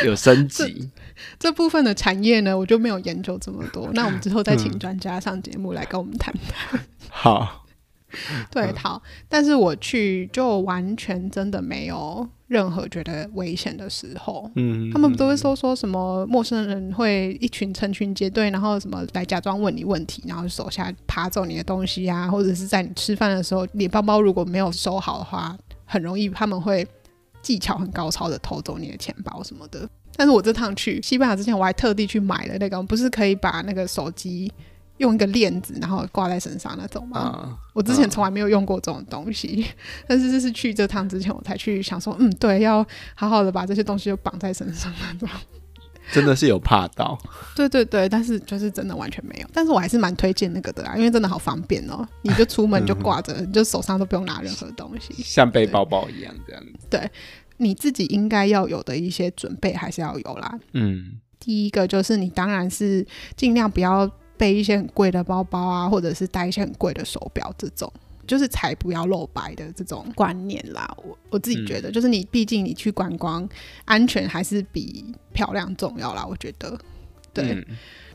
[0.04, 0.90] 有升级
[1.40, 1.48] 这。
[1.48, 3.88] 这部分的产业呢，我就没有研究这么多。
[3.94, 6.78] 那我们之后再请专家上节目来跟我们谈谈。
[7.08, 7.65] 好。
[8.50, 14.48] 对，好，但是我去就完全真的没有任何觉得危险的时候。
[14.54, 26.86] 嗯，他们不都会说说什么陌生人会一群成群结队，然后什么来假装问你问题，然后手下爬走你的东西啊，或者是在你吃饭的时候，你包包如果没有收好的话，很容易他们会
[27.42, 29.88] 技巧很高超的偷走你的钱包什么的。
[30.14, 34.50] 但是我这趟去西班牙之前，我还特地去买了那个，不是可以把那个手机。
[34.98, 37.20] 用一个链子，然后挂在身上那种吗？
[37.20, 39.68] 啊、我之前从来没有用过这种东西，啊、
[40.08, 45.28] 但是这是去这趟之前我才去想说，嗯，对，要好好的把这些东西就绑在身上那种。
[46.12, 47.18] 真的是有怕到？
[47.56, 49.48] 对对对，但是就是真的完全没有。
[49.52, 56.86] 但是我还是蛮推荐那个的啦，因为真的好方便哦，你就出门就挂着， 你就手上都不用拿任何东西，像背包包一样这样子。
[56.88, 57.10] 对，
[57.56, 60.56] 你自己应该要有的一些准备还是要有啦。
[60.74, 63.04] 嗯，第一个就是你当然是
[63.36, 64.08] 尽量不要。
[64.38, 67.92] 背一些很贵的包包啊，或者是戴一些很贵的手表，这种
[68.26, 70.92] 就是才不要露白的这种观念啦。
[71.02, 73.48] 我我自己觉得，就是你毕竟你去观光，
[73.84, 76.26] 安全还是比漂亮重要啦。
[76.26, 76.78] 我觉得，
[77.32, 77.64] 对、嗯、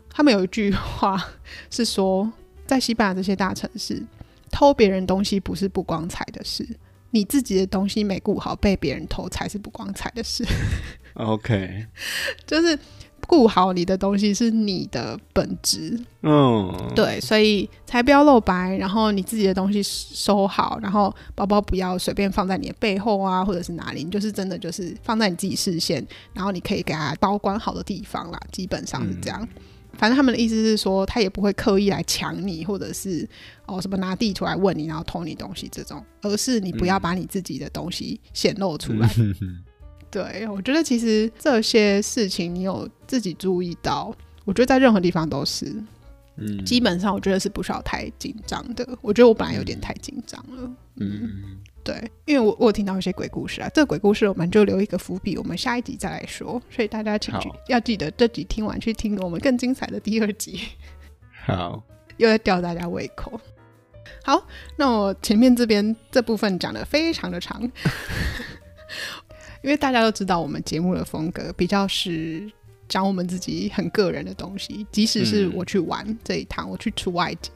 [0.10, 1.22] 他们有一句话
[1.70, 2.32] 是说，
[2.68, 4.04] 在西班牙这些大城市，
[4.52, 6.68] 偷别人东西不是不光彩的事，
[7.12, 10.46] 你自己的东西没顾好，被别人偷才是不光彩的事。
[11.14, 11.88] OK，
[12.46, 12.78] 就是。
[13.28, 29.42] 顾好你的东西是你的本职，嗯，对，所以才不要露白，然后你自己的东西收好，然后包包不要随便放在你的背后啊，或者是哪里，你就是真的就是放在你自己视线，然后你可以给他保管好的地方啦，基本上是这样。
[29.42, 29.62] 嗯、
[29.94, 33.28] 反正他们的意思是说，他也不会刻意来抢你，或者是
[33.66, 39.10] 哦什么拿地图来问你，然后偷你东西这种，而是你不要把你自己的东西显露出来。
[39.18, 39.64] 嗯
[40.12, 45.74] 对，我觉得其实这些事情你有自己注意到，我觉得在任何地方都是，
[46.36, 48.86] 嗯，基本上我觉得是不需要太紧张的。
[49.02, 56.62] 我觉得我本来有点太紧张了，嗯，嗯对，因为我我有听到一些鬼故事啊，这个鬼故事我们就留一个伏笔，我们下一集再来说。
[56.70, 60.60] 所以大家请去要记得这集听完去听我们更精彩的第二集。
[61.48, 61.82] 好，
[62.18, 63.40] 又在吊大家胃口。
[64.24, 64.46] 好，
[64.76, 67.62] 那我前面这边这部分讲的非常的长。
[69.64, 72.52] 因为大家都知道，我们节目的风格比较是
[72.90, 74.86] 讲我们自己很个人的东西。
[74.92, 77.52] 即使是我去玩这一趟，嗯、我去出外景，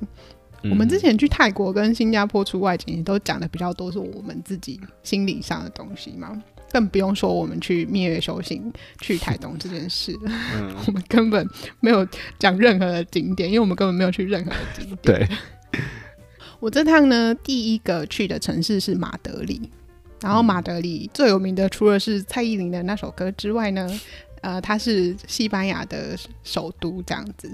[0.62, 6.42] 嗯、我们之前去泰国跟新加坡出外景，也都讲的比较多是我们自己心理上的东西嘛。
[6.72, 11.48] 更不用说我们去蜜月修行去台东这件事，嗯、 我们根本
[11.80, 12.06] 没有
[12.38, 14.98] 讲任何的景点，因为我们根本没有去任何的景点。
[15.02, 15.28] 对，
[16.60, 19.70] 我这趟呢，第一个去的城市是马德里。
[20.26, 23.88] 然后马德里最有名的，除了是蔡依林的那首歌之外呢，
[24.42, 27.48] 呃，它是西班牙的首都这样子。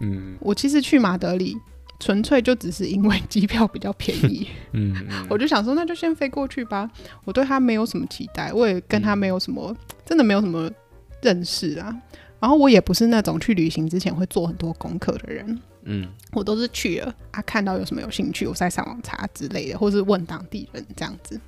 [0.00, 1.56] 嗯，我其实去马德里
[2.00, 4.48] 纯粹就只是因为机票比较便宜。
[4.74, 4.92] 嗯，
[5.30, 6.90] 我就想说那就先飞过去吧。
[7.24, 10.68] 我对他没有什么期待，我也跟他没有什么，嗯、真的没有什么
[11.22, 11.96] 认识啊。
[12.40, 15.60] 然后我也不是那种去旅行之前会做很多功课的人。
[15.84, 21.40] 嗯，我都是去了啊，看到有什么有兴趣，我再上网查之类的，或是问当地人这样子。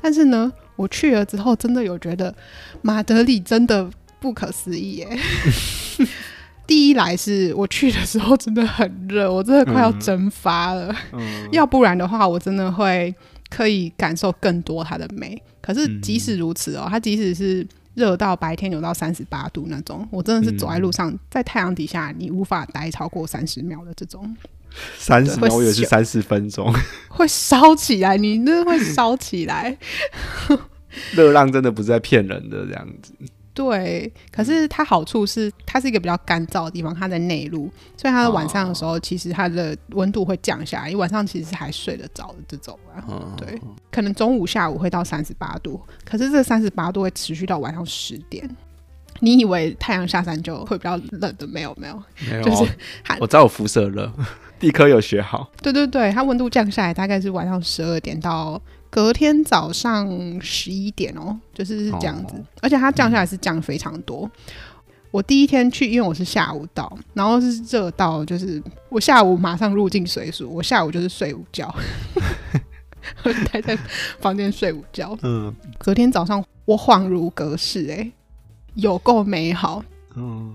[0.00, 2.34] 但是呢，我去了之后，真的有觉得
[2.82, 5.08] 马德里真的不可思议耶。
[6.66, 10.94] 第一来是我去的时候真的很热，我真的快要蒸发了。
[11.12, 13.12] 嗯、要不然的话，我真的会
[13.48, 15.42] 可以感受更多它的美。
[15.60, 20.06] 可是即使如此哦，它即使是热到白天有到三十八度那种。
[20.12, 24.36] 我真的是走在路上，嗯、在太阳底下，你无法待超过三十秒的这种。
[24.98, 26.72] 三十秒，我以为是三十分钟，
[27.08, 29.76] 会烧起来，你那会烧起来。
[31.14, 33.12] 热浪真的不是在骗人的这样子。
[33.52, 40.88] 对，可是它好处是，它是一个比较干燥的地方，它在内陆，所以它的晚上的时候，其实它的温度会降下来。
[40.88, 43.02] 因为晚上其实还睡得着的这种啊。
[43.36, 48.48] 对，可能中午、下午会到三十八度，可是这三十八度会持续到晚上十点。
[49.18, 51.46] 你以为太阳下山就会比较冷的？
[51.46, 52.72] 没有，没有，没有，就是
[53.18, 54.10] 我知道有辐射热，
[54.60, 55.50] 地科有学好。
[55.60, 58.62] 对对对，它温度降下来大概是晚上十二点到。
[58.92, 60.08] 隔天早上
[60.40, 64.28] 十一点哦，就是是这样子，哦、而且它降下来是降非常多。
[64.34, 64.52] 嗯、
[65.12, 71.72] 我第一天去，因为我是下午到，然后是热到，就是我下午马上入境随俗，我下午就是睡午觉，
[73.22, 73.78] 我待在
[74.18, 75.16] 房间睡午觉。
[75.22, 78.10] 嗯，隔天早上我恍如隔世，哎，
[78.74, 79.84] 有够美好。
[80.16, 80.52] 嗯，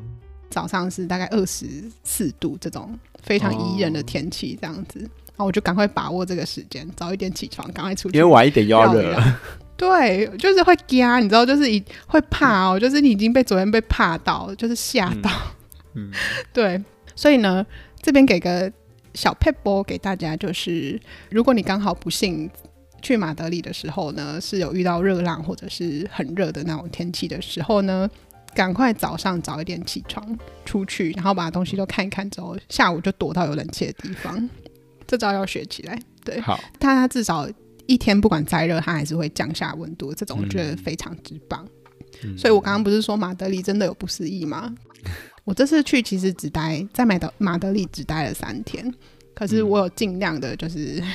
[0.55, 1.65] 早上是大概二十
[2.05, 4.99] 四度这种非常宜人的天气，这样子。
[5.03, 8.17] 哦然后我就赶快把握这个时间，早一点起床，赶快出去。
[8.17, 9.41] 因为晚一点又要热了。
[9.75, 15.29] 对，就是会惊，你知道，就是一会怕哦，就是你已经被昨天被怕到，就是吓到。
[15.93, 16.11] 嗯， 嗯
[16.53, 16.81] 对，
[17.17, 17.65] 所以呢，
[18.01, 18.71] 这边给个
[19.13, 20.97] 小撇步给大家，就是
[21.29, 22.49] 如果你刚好不幸
[23.01, 28.09] 去马德里的时候呢，是有遇到热浪或者是很热的那种天气的时候呢，
[28.55, 30.25] 赶快早上早一点起床
[30.63, 34.49] 出去，然后把东西都看一看之后，下午就躲到有冷气的地方。
[35.05, 37.47] 这招要学起来，对，好，但它至少
[37.85, 41.63] 一天不管再热，它还是会降下温度，这种我觉得非常之棒。
[42.23, 44.73] 嗯、所以我刚刚不是说马德里真的有不思议吗？
[45.03, 45.11] 嗯、
[45.45, 48.91] 我这次去其实只待在马德马德里只待了三天，
[49.35, 51.07] 可是我有尽量的，就是、嗯、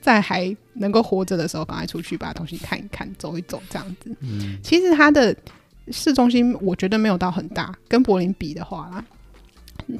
[0.00, 4.14] 在还能够活着的时候，赶快出去把东西看一看，走一走这样子。
[4.20, 5.36] 嗯、其实它的
[5.90, 9.04] 市中心我觉得没有到很大，跟柏林比的话啦，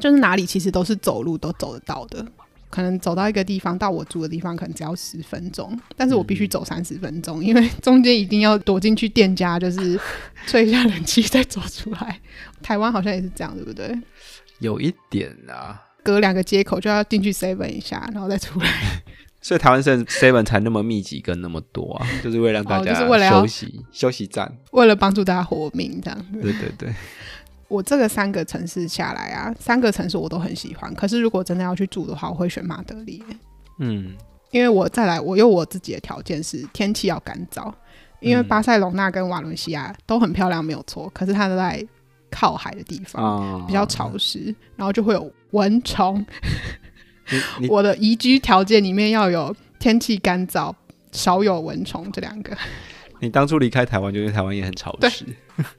[0.01, 2.27] 就是哪里其实都是走路都走得到的。
[2.69, 9.99] 可能走到一个地方，到我住的地方可能只要十分钟，但是我必须走三十分钟，嗯、因为中间一定要躲进去店家，就是
[10.47, 12.21] 吹一下冷气再走出来。
[12.63, 13.97] 台湾好像也是这样，对不对？
[14.59, 19.03] 有一点啊，隔两个街口就要进去 seven 一下，然后再出来。
[19.47, 26.27] 所以台湾 seven 才那么密集跟那么多啊， 就是为了让大家休息、哦就是为了休息休息站，为了帮助大家活命这样。
[26.33, 26.93] 对对对。
[27.69, 30.93] 我这个三个城市下来啊，三个城市我都很喜欢。
[30.97, 33.23] 可是如果真的要去住的话，我会选马德里。
[33.79, 34.17] 嗯，
[34.51, 37.73] 因为我再来，我有我自己的条件是天气要干燥。
[38.19, 41.09] 因为巴塞隆纳跟瓦伦西亚都很漂亮，没有错。
[41.15, 41.87] 可是它都在
[42.33, 46.27] 靠海的地方，哦、比较潮湿，然后就会有蚊虫。
[47.69, 50.75] 我的宜居条件里面要有天气干燥、
[51.13, 52.57] 少有蚊虫这两个。
[53.21, 55.25] 你当初离开台湾，就因为台湾也很潮湿。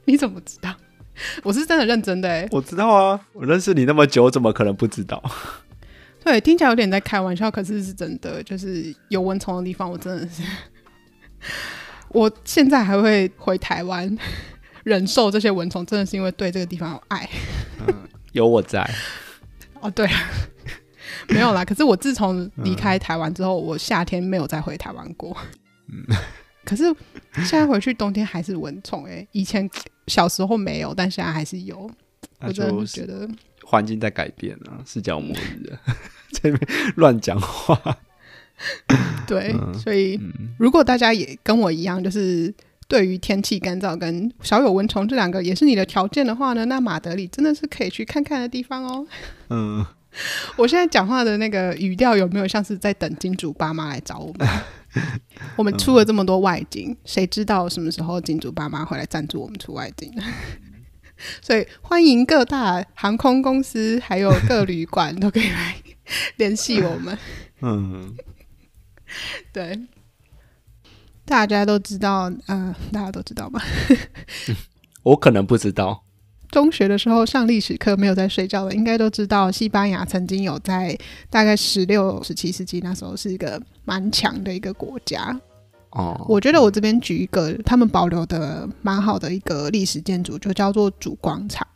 [0.04, 0.74] 你怎么知道？
[1.42, 5.22] 我是真的认真的哎，我知道啊，我认识你那么久，怎么可能不知道？
[6.22, 10.42] 对，听起来有点在开玩笑，可是是真的，就是有蚊虫的地方，我真的是，
[12.10, 14.16] 我现在还会回台湾
[14.84, 17.28] 忍受这些蚊虫，真的是因为对这个地方有爱。
[17.86, 17.94] 嗯，
[18.32, 18.88] 有我在。
[19.80, 20.08] 哦，对，
[21.28, 21.64] 没有啦。
[21.64, 25.36] 可是我自从离开台湾之后，我夏天没有再回台湾过。
[25.88, 26.04] 嗯，
[26.64, 26.84] 可是
[27.36, 29.68] 现在回去冬天还是蚊虫哎，以前。
[30.08, 31.78] 小时候没有，但现在还是有。
[32.40, 33.28] 我真的觉得
[33.62, 35.76] 环境在改变啊，世界末日啊，
[36.32, 36.58] 这边
[36.96, 37.78] 乱讲话。
[39.26, 42.50] 对，嗯、所以、嗯、如果大家也跟我一样，就是
[42.86, 49.06] 对于天气干燥跟少有蚊虫这两个也是你的条件的话呢，那马德里真的是可以去看看的地方哦。
[49.50, 49.84] 嗯，
[50.56, 54.48] 我现在讲话的那个语调有没有像是在等金主爸妈来找我们？
[55.56, 60.12] 我们出了这么多外景，谁、嗯、知道什么时候金主爸妈会来赞助我们出外景？
[61.42, 65.76] 所以欢迎各大航空公司还有各旅馆都可以来
[66.36, 67.18] 联系我们。
[67.60, 68.14] 嗯，
[69.52, 69.80] 对，
[71.24, 73.60] 大家都知道，嗯、呃，大家都知道吗？
[75.02, 76.04] 我可能不知道。
[76.50, 80.96] 中学的时候上历史课没有在睡觉的，应该都知道西班牙曾经有在
[81.28, 85.38] 大概十六、十七世纪那时候是一个蛮强的一个国家。
[85.90, 91.66] 哦，我觉得我这边举一个他们保留的蛮好的一个历史建筑，就叫做主广场。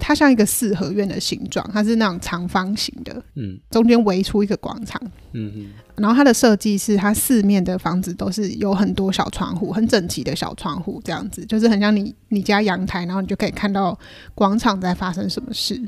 [0.00, 5.00] 它像一个四合院的形状，它是那种长方形的，嗯，中间围出一个广场，
[5.32, 13.96] 嗯嗯，然后它的设计是它四面的房子都是有很多小窗户，很整齐的小窗户，这样子就是很像你你家阳台，然后你就可以看到
[14.34, 15.80] 广场在发生什么事，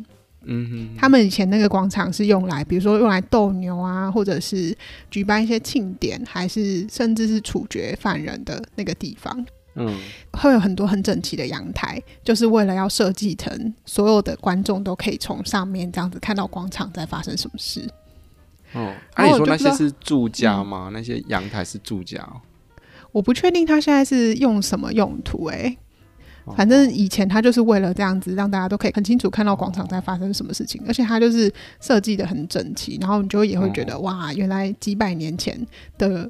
[0.44, 4.76] 嗯哼，他们以前那个广场是用来，比如说用来斗牛啊，或者是
[5.10, 9.44] 举办一些庆典，还是甚至是处决犯人的那个地方。
[9.74, 9.98] 嗯，
[10.32, 17.88] 会有很多很整齐的阳台，就是为了要设计成所有的观众都可以从上面这样子看到广场在发生什么事。
[18.74, 20.88] 哦，那、啊、你说那些是住家吗？
[20.88, 22.26] 嗯、那些阳台是住家？
[23.12, 25.76] 我不确定他现在是用什么用途、欸，哎。
[26.56, 35.64] 反正以前他就是为了这样子，让大家都可以很清楚看到广场在发生什么事情，而且他就是设计的很整齐，然后你就也会觉得哇，原来几百年前
[35.96, 36.28] 的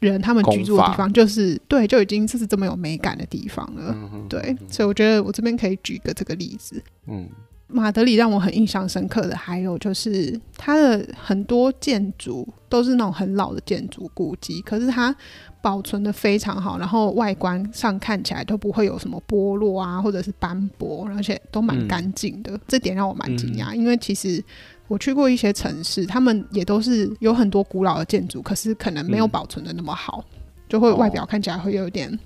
[0.00, 3.96] 人他们居住的地方就是对，就已经就是这么有美感的地方了。
[4.28, 6.82] 对，所以我觉得我这边可以举一个这个例子。
[7.06, 7.28] 嗯，
[7.66, 15.14] 马德里让我很印象深刻的还有就是它的很多建筑都是那种很老的建筑古迹，可是它。
[15.60, 22.52] 保存的非常好，然后外观上看起来都不会有什么剥落啊，或者是斑驳，而且都蛮干净的。
[22.52, 24.42] 嗯、这点让我蛮惊讶，因为其实
[24.88, 32.18] 我去过一些城市，他们也都是有很多古老的建筑，可是可能没有保存的那么好，嗯、就会外表看起来会有点，哦、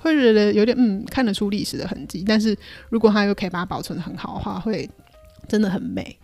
[0.00, 2.24] 会觉得有点嗯看得出历史的痕迹。
[2.26, 2.56] 但是
[2.88, 4.88] 如果它又可以把它保存的很好的话，会
[5.46, 6.16] 真的很美。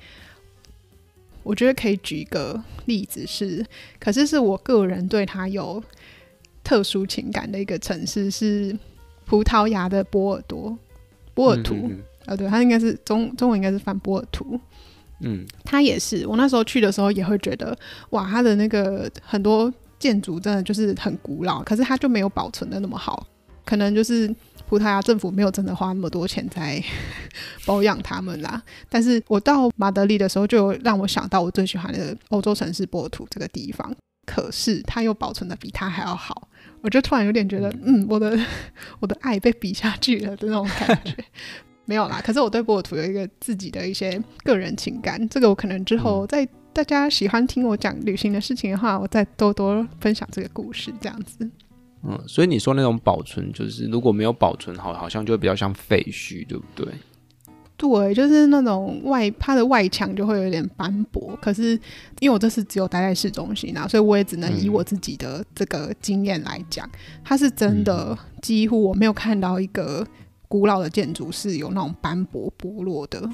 [1.42, 3.64] 我觉得可以举一个例子是，
[4.00, 5.80] 可是是我个人对它有。
[6.66, 8.74] 特殊情感的一个城市是
[9.26, 10.74] 葡萄牙的波尔多，
[11.34, 14.58] 波尔图，啊、嗯嗯哦，对，它应该是中中文应该是翻波尔图，
[15.20, 17.76] 嗯，它也是我那时候去的时候也会觉得，
[18.10, 23.26] 哇，它的那个很多建筑真的就是很古老，可是它就没有保存的那么好，
[23.64, 24.28] 可能就是
[24.68, 26.82] 葡萄牙政府没有真的花那么多钱在
[27.64, 28.62] 保养他们啦。
[28.88, 33.94] 但是我到马德里的时候，就让我想到我最喜欢的欧洲城市波尔图这个地方，
[34.26, 36.48] 可是它又保存的比它还要好。
[36.82, 38.38] 我就突然有点觉得，嗯，我的
[39.00, 41.16] 我的爱被比下去了的那种感觉，
[41.84, 42.20] 没有啦。
[42.24, 51.48] 可是我对波尔图有一个自己的一些个人情感，这个我可能之后在大家喜欢听我讲旅行的事情的话，我再多多分享这个故事，这样子。
[52.02, 56.86] 嗯，所以你说那种保存，就是如果没有保存好，好像就会比较像废墟，对不对？
[57.76, 61.36] 对，就是那种外，它的外墙就会有点斑驳。
[61.42, 61.72] 可是
[62.20, 66.88] 因为我这次只有待在市中心啊，所以我也只能以我自己的这个经验来讲，
[67.24, 70.06] 它是真的几乎我没有看到一个
[70.48, 73.28] 古老的建筑是有那种斑驳剥落的。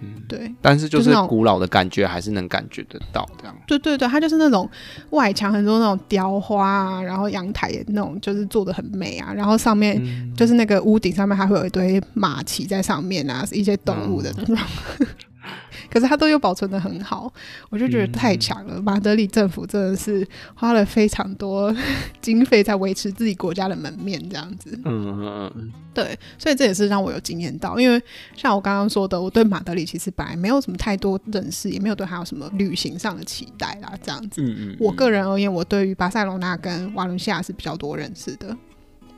[0.00, 3.56] 嗯，对，但是就是古老的感觉还是能感觉得到这样。
[3.64, 4.68] 对对对，它就是那种
[5.10, 10.02] 外墙很多那种雕花啊，然后阳台也那种就是做的很美啊，然后上面
[10.36, 14.56] 就是那个屋顶上面还会有一堆马骑在上面啊，一些动物的那种。
[14.98, 15.06] 嗯
[15.90, 17.32] 可是它都有保存的很好，
[17.70, 18.74] 我就觉得太强了。
[18.76, 21.74] 嗯、马德里政府真的是花了非常多
[22.20, 24.78] 经费在维持自己国家的门面，这样子。
[24.84, 28.02] 嗯嗯，对，所以这也是让我有惊艳到，因为
[28.34, 34.42] 像我刚刚说的，我对马德里其实本来没有什么太多认识，也没有对它有什么旅行上的期待啦，这样子。
[34.42, 38.48] 嗯嗯，我个人而言，我对于巴塞罗那跟瓦伦西亚是比较多认识的。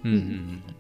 [0.03, 0.75] 嗯嗯嗯。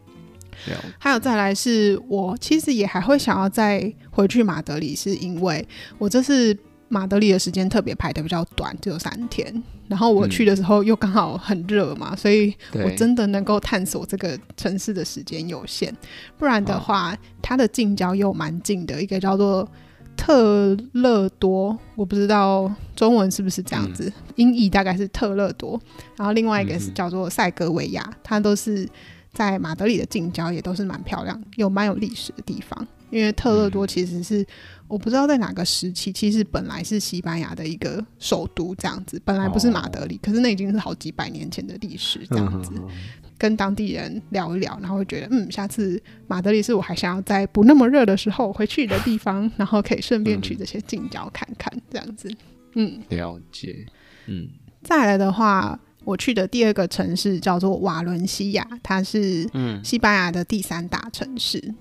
[0.98, 5.66] 还有再来是我其实也还会想要再回去马德里，是因为
[5.98, 6.56] 我这次
[6.88, 9.62] 马德里的时间特别排的比较短，只有三天。
[9.88, 15.94] 然后我去的时候又刚好很热嘛，嗯、所以我真的能够探索这个城市的时间有限。
[16.36, 19.68] 不然的话，哦、它的近郊又蛮近的，一个叫做
[20.16, 25.80] 特勒多，我不知道中文是不是这样子，嗯、音译大概是特勒多。
[26.16, 28.88] 然后另外一个是叫做塞格维亚，它都是。
[29.36, 32.88] 在马德里的近郊也都是蛮漂亮，有蛮有历史的地方。
[33.10, 34.46] 因为特勒多其实是、嗯、
[34.88, 42.72] 我不知道在哪个时期，其实本来是西班牙的一个首都这样子，本来不是马德里，哦、可是那已经是好几百年前的历史这样子。
[42.74, 42.88] 嗯、
[43.36, 52.28] 跟当地人聊一聊，然后会觉得嗯，下次马德里是我还想要在不那么热的时候回去的地方，然后可以顺便去这些近郊看看这样子。
[52.74, 53.86] 嗯，了解。
[54.26, 54.48] 嗯，
[54.82, 55.78] 再来的话。
[56.06, 59.44] 我去的第二个城市叫做瓦伦西亚，它是
[59.82, 61.58] 西班牙的第三大城市。
[61.66, 61.74] 嗯、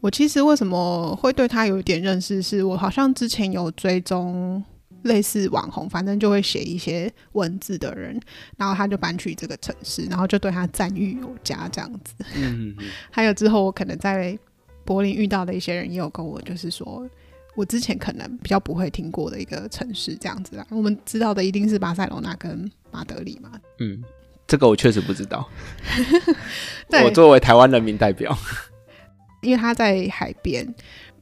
[0.00, 4.62] 我其实为什么会对它有一点认识，是我好像之前有追踪
[5.02, 8.20] 类似网红，反正就会写一些文字的人，
[8.56, 12.14] 然后他就搬去这个城市，然后就对他赞誉有加这样子。
[12.36, 12.76] 嗯、
[13.10, 14.38] 还有之后我可能在
[14.84, 17.04] 柏林遇到的一些人也有跟我就是说，
[17.56, 20.64] 我之前可能比较不会听过的一个城市这样子啦。
[20.70, 23.50] 我们知道的一定是巴塞罗那跟马德里嘛？
[23.78, 24.02] 嗯，
[24.46, 25.48] 这个我确实不知道。
[27.04, 28.36] 我作为台湾人民代表，
[29.40, 30.72] 因为他在海边，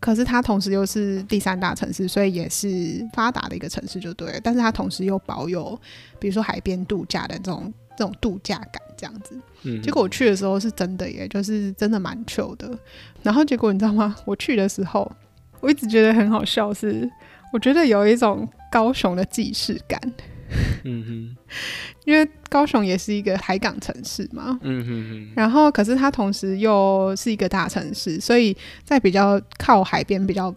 [0.00, 4.40] 可是它同时又是第三大城市，所以也是发达的一个城市，就对了。
[4.42, 5.78] 但是它同时又保有，
[6.18, 9.38] 比如说海边度假的这种这种度假感，这样子。
[9.62, 12.76] 嗯，结果我去的时候是真的耶，就是真的蛮 chill 的。
[13.22, 14.16] 然后结果你知道吗？
[14.24, 15.10] 我去的时候，
[15.60, 17.10] 我一直觉得很好笑是，是
[17.52, 20.00] 我觉得有一种高雄的既视感。
[20.84, 21.36] 嗯哼，
[22.04, 24.58] 因为高雄也是一个海港城市嘛。
[24.62, 25.32] 嗯哼哼。
[25.36, 30.54] 然后，可是它同时又是一个大城市，所以在比较靠海边、比较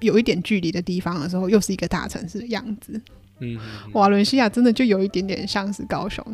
[0.00, 3.00] 有一点距离的地方的时候，又是一个大城市的样子。
[3.40, 6.24] 嗯哼，瓦伦西亚真的就有一点点像是高雄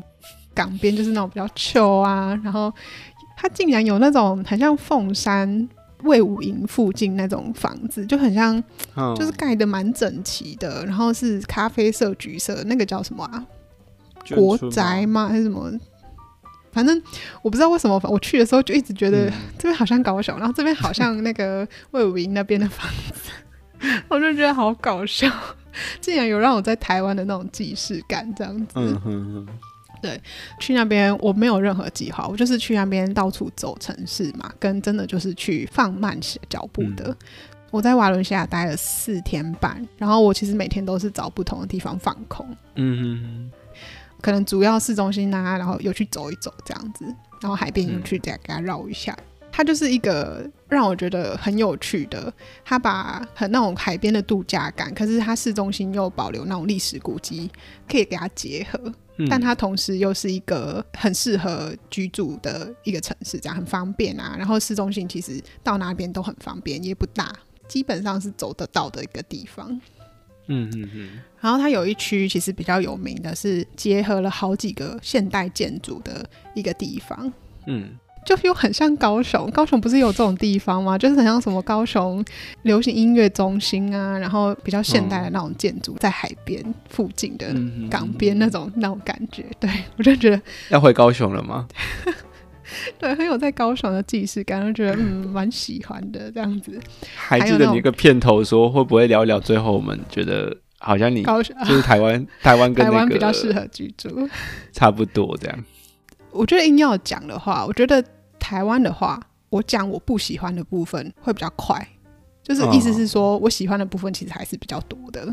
[0.55, 2.38] 港边，就是那种比较丘啊。
[2.42, 2.72] 然后，
[3.36, 5.68] 它竟然有那种很像凤山。
[6.03, 8.62] 卫武营附近那种房子就很像，
[9.16, 13.44] 就是盖的蛮整齐的，然后是咖啡色、橘色，那个叫什么啊？
[14.34, 15.28] 国宅吗？
[15.28, 15.70] 还是什么？
[16.72, 17.01] 反正
[17.40, 23.30] 我不知道为什么，我去的时候就一直觉得这边好像高雄，然后这边好像那个魏武营那边的房子，
[24.09, 25.30] 我就觉得好搞笑，
[26.01, 28.74] 竟然有让我在台湾的那种既视感，这样子。
[28.74, 29.49] 嗯哼哼
[30.03, 30.20] 对，
[30.61, 36.18] 去那边我没有任何计划，我就是去那边到处走城市嘛，跟真的就是去放慢
[36.49, 37.09] 脚步的。
[37.09, 37.16] 嗯、
[37.70, 42.47] 我在瓦伦西亚待了四天半，然后我其实每天都是找不同的地方放空。
[42.74, 43.51] 嗯哼哼，
[44.20, 47.05] 可能主要市中心啊，然后又去走一走这样子，
[47.40, 49.16] 然后海边又去再给它绕一下。
[49.18, 52.32] 嗯、它就是一个让我觉得很有趣的，
[52.64, 57.51] 它把很那种海边的度假感，可是它市中心又保留那种历史古迹，
[57.90, 58.92] 可以给它结合。
[59.29, 64.35] 但它同时又是一个很适合居住的一个城市，这样很方便啊。
[64.37, 67.33] 然后市中心其实到哪边都很方便，也不大，
[67.67, 69.81] 基本上是走得到的一个地方。
[70.49, 71.21] 嗯嗯嗯。
[71.41, 77.33] 然后它有一区其实比较有名的是结合了好几个现代建筑的一个地方。
[77.67, 77.99] 嗯。
[78.27, 80.99] 就又很像高雄，高雄不是有这种地方吗？
[80.99, 82.22] 就是很像什么高雄
[82.62, 87.47] 流行音乐中心啊，然后比较现代的那种建筑，在海边附近的
[87.89, 89.45] 港边那种那种感觉。
[89.61, 91.68] 对， 我就觉得要回高雄了吗？
[92.99, 96.81] 对，很有在高雄的既视感，就觉得嗯蛮喜欢的这样子。
[97.14, 99.39] 还记得你一个片头说会不会聊一聊？
[99.39, 104.29] 最后我们觉得好像你高雄就是台湾， 台湾跟台湾比较适合居住，
[104.72, 105.64] 差不多这样。
[106.33, 108.05] 我觉得硬要讲的话，我觉得。
[108.47, 111.84] 台湾的话，我讲我不喜欢的部分会比较快，
[112.44, 115.26] 就是意思是说我喜欢的部分其实还是比较多的。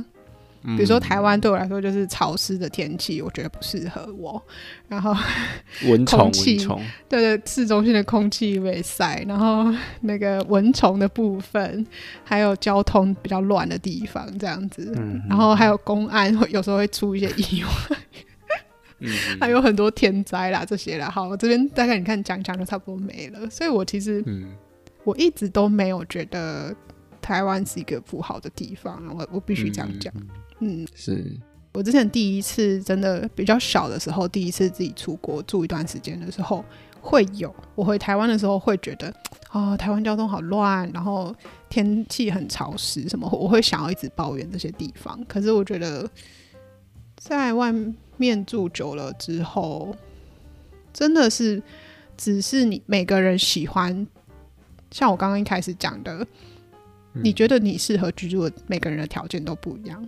[0.63, 4.41] 比如说台湾对我来说就是潮湿的天气，我觉得不适合我。
[4.87, 5.15] 然后
[5.85, 11.85] 蚊虫，气蚊虫，对对，市中心的空气被晒，然后那个蚊虫的部分，
[12.23, 17.97] 还有交通比较乱的地方这样子，嗯、然后还有公安有时候会出一些意外。
[19.03, 21.09] 嗯、还有很多天灾啦，这些啦。
[21.09, 23.49] 好，我这边大概你看讲讲就差不多没了。
[23.49, 24.51] 所以我其实，嗯，
[25.03, 26.75] 我一直都没有觉得
[27.21, 29.03] 台湾是一个不好的地方。
[29.15, 30.13] 我我必须这样讲。
[30.59, 31.25] 嗯，是
[31.73, 36.63] 我之前第一次真的比较小的时候，第一次自己出国住一段时间的时候，
[37.01, 39.07] 会有我回台湾的时候会觉得
[39.49, 41.35] 啊、哦，台湾交通好乱，然后
[41.69, 45.19] 天气很潮湿，什么我会想要一直抱怨这些地方。
[45.25, 46.07] 可是我觉得
[47.17, 47.73] 在外
[48.17, 48.45] 面。
[48.45, 49.95] 住久了之后，
[50.93, 51.61] 真的是
[52.15, 54.05] 只是你每个人喜欢，
[54.91, 56.25] 像我刚刚一开始讲的，
[57.13, 60.07] 嗯、你觉得你适合居住的每个人的条件都不一样，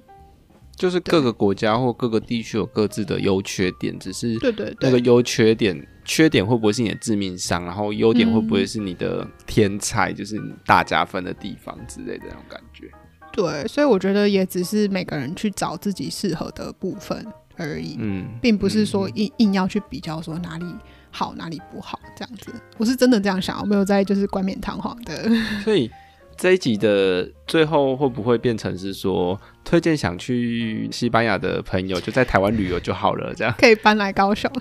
[0.75, 12.91] 就是各个国家或各个地区有各自的优缺点，只是对对对，那个优缺点，缺点会不会是你的致命伤，然后优点会不会是你的天才，嗯、就是你大加分的地方之类的那种感觉。
[13.31, 17.25] 对，所以我觉得也只是每个人去找自己适合的部分。
[17.57, 20.65] 而已，嗯，并不是说硬硬要去比较说哪里
[21.11, 25.29] 好哪里不好这样子，我是真的这样想，我没有在就是冠冕堂皇的。
[25.63, 25.89] 所以
[26.37, 34.51] 这一集的最后会不会变成是说，推荐想去西班牙的朋友就在台湾旅游就好了，这样 可以搬来高雄。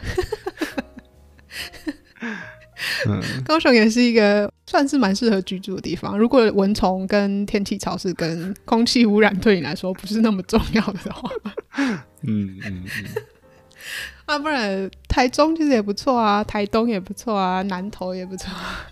[3.09, 6.18] 嗯， 高雄也是一个算是蛮适合居住的地方。
[6.18, 11.30] 如果蚊虫跟天气潮湿跟空气污染对你来说不是那么重要的话，
[12.27, 13.22] 嗯嗯嗯，
[14.27, 18.87] 啊，不然台中其实也不错啊，台东也不错啊，南投也不错啊。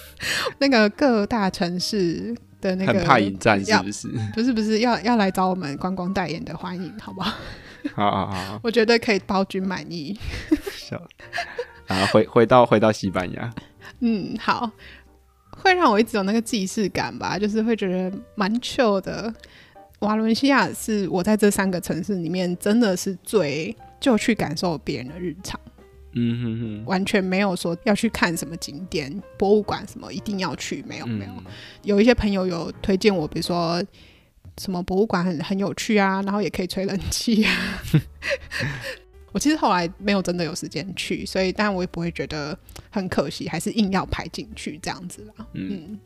[0.58, 4.08] 那个各大城市的那个很怕引战是不是？
[4.34, 7.34] 不是不是，要要来找我们观光代言的欢迎，好不好？
[7.94, 10.18] 好好好，我觉得可以包君满意。
[11.86, 13.52] 啊，回回到回到西班牙，
[14.00, 14.70] 嗯，好，
[15.50, 19.32] 会让我一直有那个既视感吧，就是会觉得蛮 chill 的。
[20.00, 25.58] 瓦伦西亚是我在这三个城市里面真的是最就去感受别人的日常，
[26.12, 31.32] 嗯哼哼，完全没有说要去看什么景点、博物馆什么一定要去，没有没有。
[31.82, 33.82] 有一些朋友有推荐我，比如说
[34.58, 37.82] 什么博物馆很很有趣啊，然后也可以吹冷气啊。
[39.32, 42.58] 我其实后来没有真的有时间去，所以但我也不会觉得
[42.90, 45.46] 很可惜，还是硬要排进去这样子啦。
[45.52, 45.98] 嗯，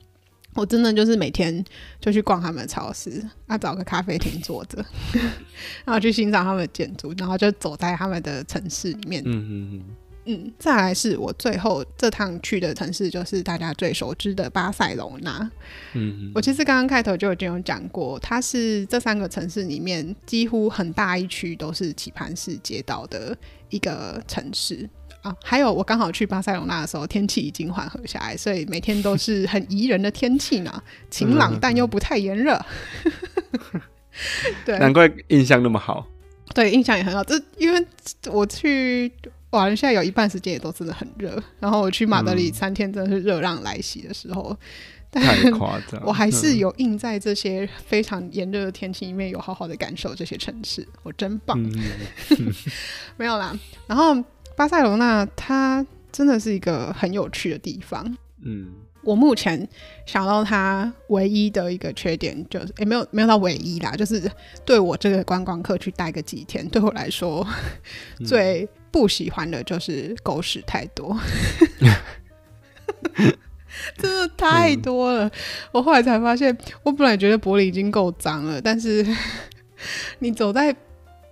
[0.55, 1.64] 我真的就是每天
[2.01, 4.84] 就去逛他们的超市，啊，找个咖啡厅坐着，
[5.84, 9.22] 然后去欣赏他们的建筑，然后就走在他们的城市里面。
[9.24, 9.84] 嗯嗯嗯。
[10.26, 15.51] 嗯，再来是我最后这趟去的城市，就是大家最熟知的巴塞隆纳。
[15.94, 23.36] 嗯，我其实刚刚开头就已经有讲过，它是这三个城市里面几乎很大一区都是棋盘式街道的
[23.70, 24.88] 一个城市
[25.23, 25.35] 啊。
[25.43, 32.61] 还有我刚好去巴塞隆纳的时候，天气已经缓和下来，所以每天都是很宜人的天气呢，晴朗但又不太炎热。
[34.64, 36.07] 对，难怪印象那么好。
[36.55, 37.23] 对，印象也很好。
[37.25, 37.87] 这因为
[38.27, 39.12] 我去。
[39.51, 39.66] 哇！
[39.66, 44.57] 现在有一半时间也都真的很热，然后我去马德里三天真的是热浪来袭的时候，
[45.11, 46.01] 嗯、太夸张。
[46.05, 51.59] 我还是有印在这些非常炎热的天气里面，有好好的感受这些城市，我真棒。
[53.18, 53.53] 没有啦，
[53.89, 54.14] 然后
[54.61, 58.15] 巴塞罗那它真的是一个很有趣的地方。
[58.45, 58.71] 嗯。
[59.03, 59.67] 我目前
[60.05, 64.31] 想到它唯一的一个缺点就是，也、欸、没有没有到唯一啦，就是
[64.67, 67.47] 对我这个观光客去待个几天，对我来说、
[68.19, 71.19] 嗯、最不喜欢的就是狗屎太多，
[73.97, 75.27] 真的太多了。
[75.27, 75.31] 嗯、
[75.73, 79.07] 我后来才发现，我本来觉得柏林已经够脏了，但是
[80.21, 80.77] 你走在。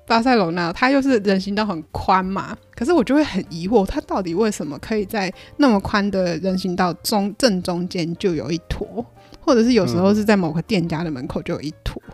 [0.09, 9.05] 巴塞罗那，它又是人行道很宽嘛，可是我就会很疑惑，它到底为什么可以在那么宽的人行道中正中间就有一坨，
[9.39, 12.13] 或者是有时候是在某个店家的门口就有一坨，嗯、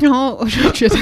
[0.00, 0.96] 然后我就觉得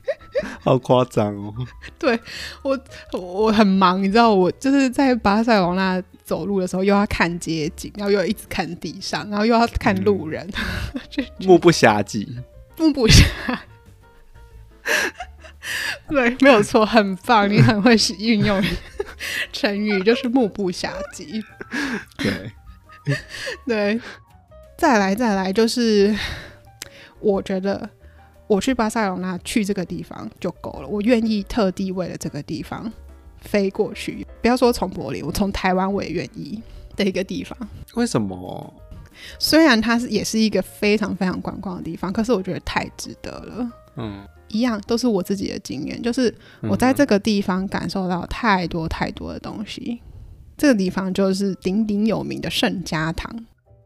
[0.60, 1.54] 好夸张哦。
[1.98, 2.20] 对
[2.62, 2.78] 我，
[3.12, 10.46] 我很忙，你知道，我就是在巴塞罗那走路的时候，又要看街景，然后又要一直看地上，然后又要看路人，
[10.94, 12.26] 嗯、 就目不暇接，
[12.76, 13.24] 目不暇。
[16.08, 18.62] 对，没有错，很棒，你很会运用
[19.52, 21.24] 成语，就是目不暇接。
[22.16, 22.52] 对，
[23.66, 24.00] 对，
[24.76, 26.16] 再来，再来，就是
[27.20, 27.88] 我觉得
[28.46, 32.90] 我去巴塞罗那去这个地方就够了，我愿意特地为了这个地方
[33.40, 34.26] 飞过去。
[34.40, 36.62] 不要说从柏林，我从台湾我也愿意
[36.96, 37.56] 的一个地方。
[37.94, 38.74] 为什么？
[39.38, 43.70] 虽然它是也是一个非常非常观光的地方，可是我觉得太值得了。
[43.96, 44.26] 嗯。
[44.50, 50.00] 一样都是我自己的经验，就是我在这个地方感受到太多太多的东西。
[50.02, 50.10] 嗯、
[50.56, 53.30] 这个地方就是鼎鼎有名的圣家堂，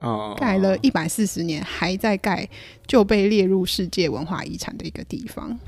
[0.01, 2.49] 哦，盖了一百四十年还在盖，
[2.87, 5.59] 就被列入世界文化遗产的一个地方。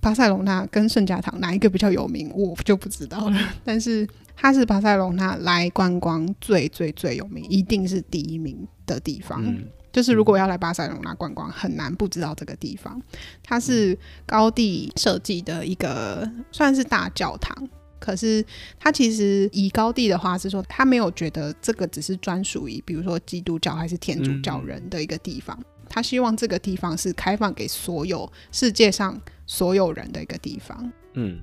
[0.00, 3.38] 巴塞隆纳跟圣家堂哪一个比较有名，我就不知道了。
[3.64, 9.44] 但是它是巴塞隆纳来观光最最最有名，一定是第一名的地方。
[9.44, 9.64] 嗯
[9.96, 13.00] 就是如果要来巴塞隆纳观光，很难不知道这个地方。
[13.42, 17.66] 它是高地设计的一个算是大教堂，
[17.98, 18.44] 可是
[18.78, 30.92] 他其实以高地的话是说，他没有觉得这个只是专属于比如说基督教还是天主教人的一个地方，他希望这个地方是开放给所有世界上所有人的一个地方。
[31.14, 31.40] 嗯。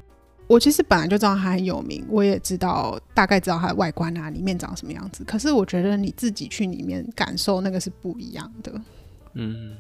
[0.54, 5.24] 我其实本来就知道它很有名，我也知道大概知道它的外观啊，里面长什么样子。
[5.24, 8.72] 可是我觉得你自己去里面感受那个是不一样的。
[9.34, 9.76] 嗯，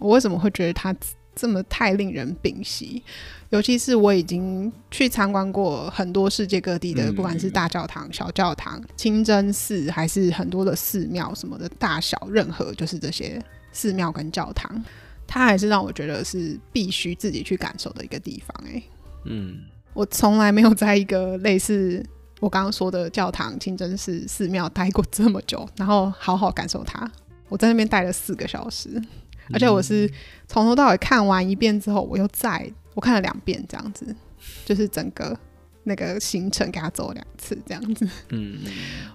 [0.00, 0.96] 我为什么会觉得它
[1.34, 3.02] 这么太令人屏息？
[3.50, 13.38] 尤其是我已经去参观过很多世界各地的，不管是大教堂、小教堂、清真寺，还是很多的寺庙什么的，大小任何就是这些
[13.70, 14.82] 寺庙跟教堂，
[15.26, 18.64] 它还是让我觉得是必须自己去感受的一个地方。
[18.66, 18.82] 哎，
[19.24, 19.58] 嗯。
[19.96, 22.04] 我从来没有在一个类似
[22.40, 27.10] 我刚刚说的教堂、清真寺、寺庙待过这么久，然后好好感受它。
[27.48, 29.02] 我在那边待了四个小时，
[29.54, 30.10] 而且我是
[30.46, 34.14] 从头到尾看完一遍之后，我又再我看了两遍，这样子，
[34.66, 35.34] 就是整个
[35.84, 38.06] 那个行程给他走两次，这样子。
[38.28, 38.58] 嗯，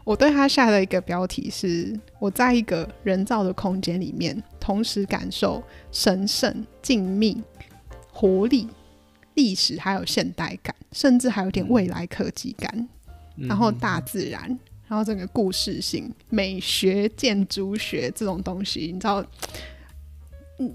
[0.03, 5.61] 我对他下的一个标题是：我在一个人造的空间里面，同时感受
[5.91, 7.39] 神圣、静谧、
[8.11, 8.67] 活力。
[9.41, 12.87] 历史还有现代感，甚至还有点未来科技感，
[13.37, 14.47] 嗯、然后大自然，
[14.87, 19.25] 然后整个故事性、美学、建筑学这种东西，你知道，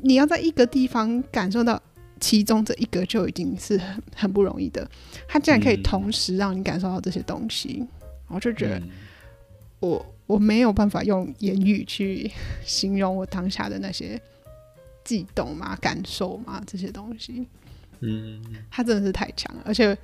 [0.03, 1.81] 你要在一个地方感受到
[2.19, 4.91] 其中这一个，就已经是很很不容易的。
[5.29, 7.89] 它竟然可以同时让你感受到这些东西，嗯、
[8.35, 8.83] 我就觉得
[9.79, 12.29] 我我没有办法用言语去
[12.67, 14.21] 形容我当下的那些
[15.05, 17.47] 悸动嘛、感受嘛这些东西。
[18.01, 19.97] 嗯，它真的是太强了，而且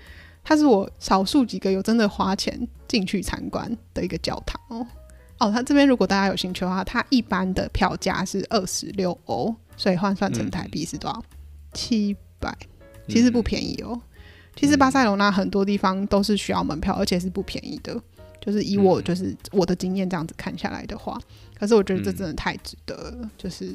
[0.44, 4.86] 它是我少数几个有真的花钱进去参观的一个教堂哦。
[5.38, 11.22] 哦，它这边如果大家有兴趣的话，它一般的票价是二十六欧，所以换算成台币是多少？
[11.72, 12.66] 七百、嗯，
[13.08, 14.00] 其实不便宜哦。
[14.54, 18.00] 其实巴塞罗那很多地方都是需要门票，而且是不便宜的。
[18.44, 21.16] 就是以我就是我的经验这样子看下来的话，
[21.56, 23.72] 可是我觉得这真的太值得了，嗯、就是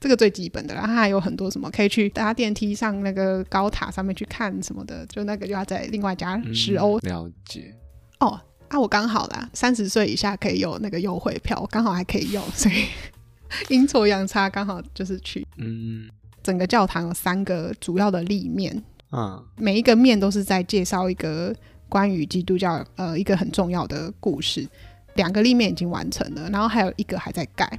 [0.00, 0.82] 这个最基本的啦。
[0.86, 7.08] 它还有很多什么可以去搭电梯上那个高塔上面去看什么的，就那个就要再另外加十欧、嗯。
[7.08, 7.74] 了解
[8.20, 12.84] 哦，啊，我刚好啦，三十岁以下可以有那个优惠票，我刚好还可以用，所以
[13.68, 15.46] 阴错阳差刚好就是去。
[15.58, 16.08] 嗯，
[16.42, 18.82] 整个教堂有三个主要的立面，
[19.12, 21.54] 嗯，每一个面都是在介绍一个。
[21.86, 24.66] 关于基督教，呃，一个很重要的故事，
[25.14, 27.78] 两个立面已经完成了，然后还有一个还在盖，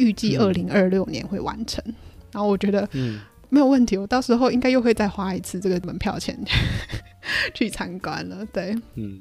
[0.00, 1.82] 预计二零二六年会完成。
[1.86, 1.94] 嗯、
[2.32, 3.20] 然后我觉得，嗯，
[3.50, 6.36] 没有问题，我到时候应该又会再花一次这个门票钱
[7.54, 8.44] 去参观了。
[8.46, 9.20] 对，嗯，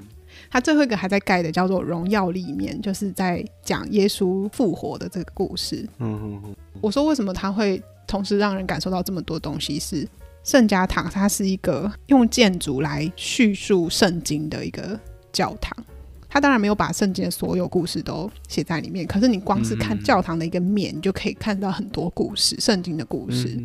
[0.50, 5.88] 他最后一个还在盖的叫做荣耀里面，就是在讲耶稣复活的这个故事。
[6.00, 10.08] 嗯嗯嗯，我说为什么他会同时让人感受到这么多东西是？
[10.42, 14.98] 圣家堂它是一个用建筑来叙述圣经的一个
[15.34, 15.76] 教堂，
[16.30, 23.60] 它当然没有把圣经的所有故事都写在里面，可是你光是看教堂的一个面，你就可以看到很多故事，圣经的故事。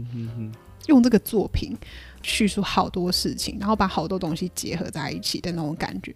[0.86, 1.76] 用这个作品
[2.22, 6.14] 叙述好多事情，然后把好多东西结合在一起的那种感觉，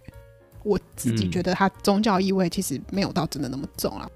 [0.63, 4.09] 我自己觉得它宗教意味其实没有到真的那么重啊。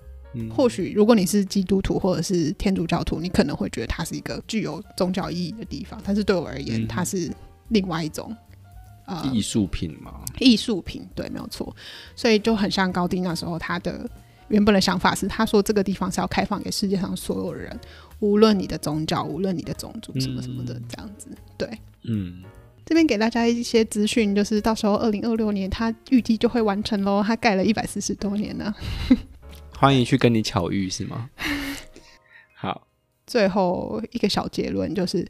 [0.55, 7.31] 或许如果你是基督徒或者是天主教徒，你可能会觉得它是一个具有宗教意义的地方，但是对我而言，它是
[7.69, 8.35] 另外一种
[9.21, 10.13] 呃艺术品嘛。
[10.39, 11.75] 艺术品，对，没有错。
[12.15, 14.09] 所以就很像高迪那时候他的
[14.47, 17.79] 原本的想法是，他说这个地方是要开放给世界上所有人，
[18.19, 21.29] 无论你的宗教，无论你的种族什么什么的这样子。
[21.57, 21.69] 对，
[22.03, 22.43] 嗯，
[22.85, 28.73] 这边给大家一些资讯，就是到时候二零二六年他预计就会完成喽，他盖了一百四十多年呢。
[29.77, 31.29] 欢迎去跟你巧遇是吗？
[32.55, 32.87] 好，
[33.27, 35.27] 最后一个小结论就是，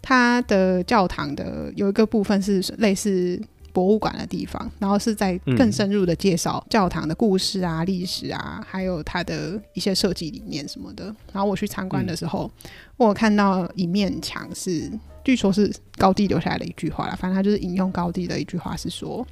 [0.00, 3.40] 它的教堂的有一个部分是类似
[3.72, 11.04] 博物馆的地方，然后是在更深入的介绍教堂的故事啊、历史啊，还有它的一些设计理念什么的。
[11.32, 14.90] 然后我去参观的时候，嗯、我看到一面墙是，
[15.24, 19.26] 据说是高地留下来的一句话啦，反正他就是引用高地的一句话是说，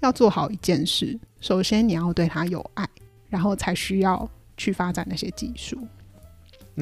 [0.00, 2.86] 要做好一件事，首先你要对他有爱。
[3.28, 5.88] 然后才需要去发展那些技术，嗯，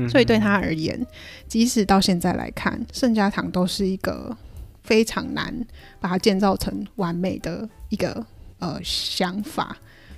[0.07, 1.07] 所以对他而言，
[1.47, 4.37] 即使到现在来看，圣家堂都是一个
[4.83, 5.55] 非常难
[5.99, 8.27] 把它建造成完美的一个
[8.59, 9.75] 呃想法。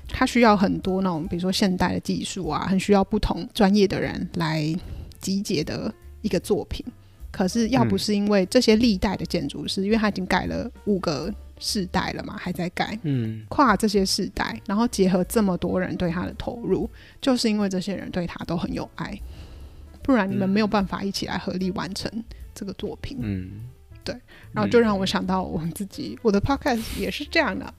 [0.08, 4.74] 它需要很多那种，比如说现代的技术啊，很需要不同专业的人来
[5.20, 6.84] 集结的一个作品。
[7.30, 11.32] 可是要不是因为这些历代的建筑师，嗯，因为他已经改了五个。
[11.62, 16.88] 世代了嘛，还在改，嗯，跨这些世代，然后结合这么多人对他的投入，
[17.20, 19.14] 就是因为这些人对他都很有爱，
[20.02, 22.10] 不然你们没有办法一起来合力完成
[22.54, 23.68] 这个作品，嗯，
[24.04, 24.14] 对，
[24.52, 27.74] 然后就让我想到我自己，我的 podcast 也是这样的，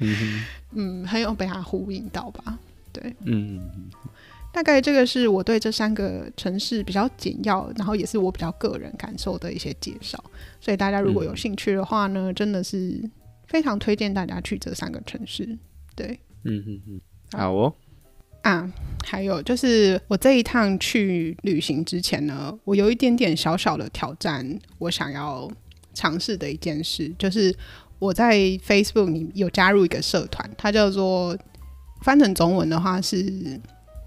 [0.00, 2.58] 嗯， 嗯，很有被他呼应到吧，
[2.92, 3.60] 对，嗯。
[4.52, 10.20] 大概这个是我对这三个城市比较简要，然后也是我比较个人感受的一些介绍。
[10.60, 13.00] 所以大家如果有兴趣的话呢，嗯、真的是
[13.46, 15.56] 非常推荐大家去这三个城市。
[15.94, 17.00] 对，嗯嗯嗯，
[17.30, 17.72] 好哦。
[18.42, 18.72] 啊，
[19.04, 25.50] 还有就是我这一趟去旅行之前呢，我有一点点小小的挑战，我想要
[25.94, 27.54] 尝试的一件事，就是
[27.98, 28.36] 我在
[28.66, 31.36] Facebook 里有加入一个社团，它叫做
[32.02, 33.60] 翻成中文的话是。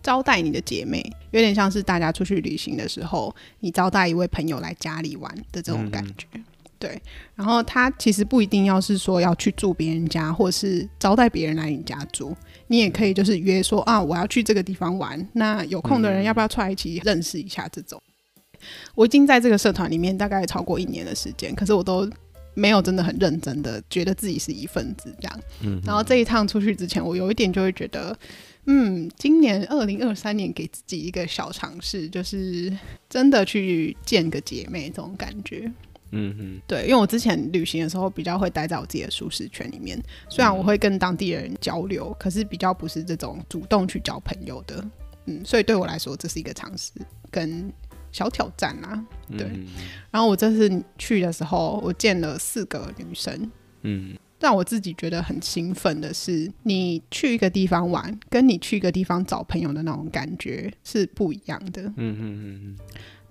[0.04, 6.28] 招待你的姐妹，有点像是大家出去旅行的时候，你招待一位朋友来家里玩的这种感觉。
[6.34, 6.44] 嗯、
[6.78, 7.02] 对，
[7.36, 12.36] 然后他其实不一定要是说要去住别人家，或是招待别人来你家住，
[12.68, 17.68] 你也可以就是约说啊，我要去这个地方玩，那有空的人要不要出来一起认识一下？
[17.70, 22.10] 这种，嗯、我已经在这个社团里面大概超过一年的时间，可是我都
[22.54, 25.40] 没有真的很认真的觉得自己是一份子这样。
[25.62, 28.18] 嗯，然后这一趟出去之前，我有一点就会觉得。
[28.66, 32.72] 嗯，今年二零二三年给自己一个小尝试，就是
[33.10, 35.70] 真的去见个姐妹这种感觉。
[36.16, 40.00] 嗯哼，对，因为我之前旅行的时候比较会待在我自己的舒适圈里面，
[40.30, 44.84] 虽然我会跟当地人交流，嗯、可是比较不是这种主动去交朋友的。
[45.26, 46.92] 嗯，所以对我来说这是一个尝试
[47.32, 47.72] 跟
[48.12, 49.06] 小挑战啊。
[49.38, 49.68] 对，嗯、
[50.12, 53.52] 然后我这次去的时候，我见了四个女生。
[53.82, 54.16] 嗯。
[54.40, 61.82] 让我自己觉得很兴奋的是，你去一个地方玩，跟你去一个地方找朋友的那种感觉是不一样的。
[61.84, 62.78] 嗯嗯嗯嗯。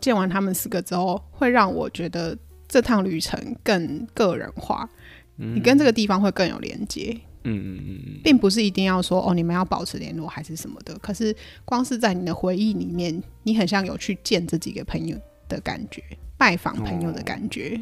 [0.01, 2.35] 见完他们四个之后，会让我觉得
[2.73, 4.89] 这趟旅程更个人化，
[5.37, 7.15] 你跟这个地方会更有连接。
[7.45, 10.97] 嗯嗯嗯，并不是一定要说哦，你们要保持联络还是什么的。
[11.01, 15.15] 可是光是在你的回忆里面，你很像有去见这几个朋友
[15.51, 16.03] 的感觉，
[16.39, 17.79] 拜访朋友的感觉。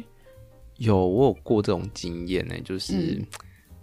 [0.75, 3.21] 有，我有过这种经验呢，就是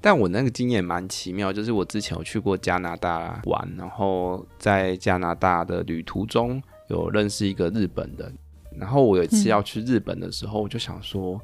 [0.02, 8.36] 但我那个经验蛮奇妙，就是我之前有去过加拿大玩，然后在加拿大的旅途中有认识一个日本人，
[8.78, 11.40] 然后我有一次要去日本的时候，我就想说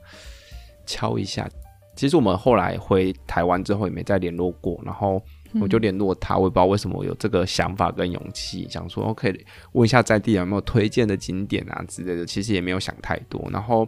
[0.87, 1.49] 敲一下。
[1.97, 5.23] 其实我们后来回台湾之后也没再联络过，然后
[5.61, 9.33] 我就联络他，我也不知道为什么我有这个想法跟勇气，想说 OK
[9.73, 13.87] 问一下在地有没有推荐的景点啊之类的，其实也没有想太多，然后。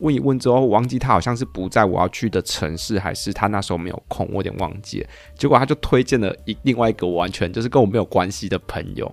[0.00, 5.08] 问一问之后，我忘记他好像是不在我要去的城市，还是他那时候没有空，我有点忘记了。
[5.38, 9.10] 结果他就推荐了一另外一个完全就是跟我没有关系的朋友，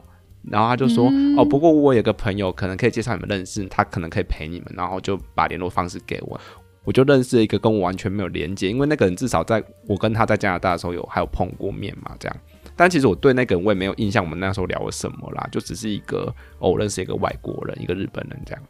[0.49, 6.39] 然后他就说：“嗯、哦，不过我有个朋友可能可以介绍你们认识，他可能可以陪你们。”然后就把联络方式给我，
[6.83, 12.37] 我就认识了一个跟我完全没有连接，因为那个人至少在我跟他在加拿大的时候有还有碰过面嘛，这样。
[12.75, 18.63] 但其实我对那个人我也没有印象，我们那时候聊了什么啦，就只是一个哦，我认识一个外国人，一个日本人这样。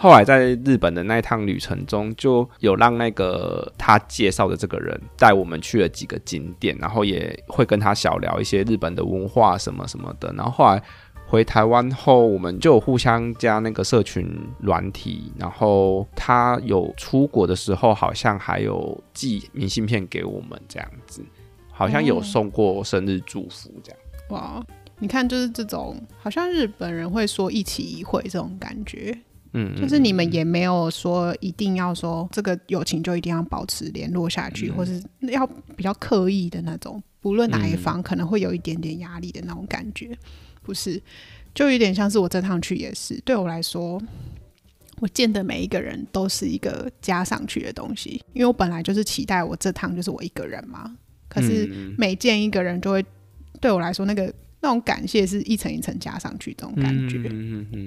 [0.00, 10.32] 后来在日本的那一趟旅程中，就有让那个他介绍的这个人带我们去了几个景点，然后也会跟他小聊一些日本的文化什么什么的。
[10.36, 10.80] 然后后来
[11.26, 14.24] 回台湾后，我们就互相加那个社群
[14.60, 15.32] 软体。
[15.36, 21.24] 然后他有出国的时候，好像还有寄明信片给我们，这样子，
[21.72, 24.00] 好像有送过生日祝福这样。
[24.28, 24.64] 哇，
[25.00, 29.18] 你看，就是这种好像日本人会说一起一会这种感觉。
[29.52, 40.16] 嗯，就是你们也没有说一定要说这个友情就一定要保持联络下去，嗯、或是要比较刻意的那种，不论哪一方可能会有一点点压力的那种感觉，
[40.62, 41.00] 不是？
[41.54, 44.00] 就有点像是我这趟去也是，对我来说，
[45.00, 50.94] 我见的每一个人都是一个加上去的东西，因为我本来就是期待我这趟就是我一个人嘛，
[51.28, 53.04] 可是每见一个人就会
[53.60, 54.32] 对我来说那个。
[54.60, 57.18] 那种感谢是一层一层加上去，这种感觉，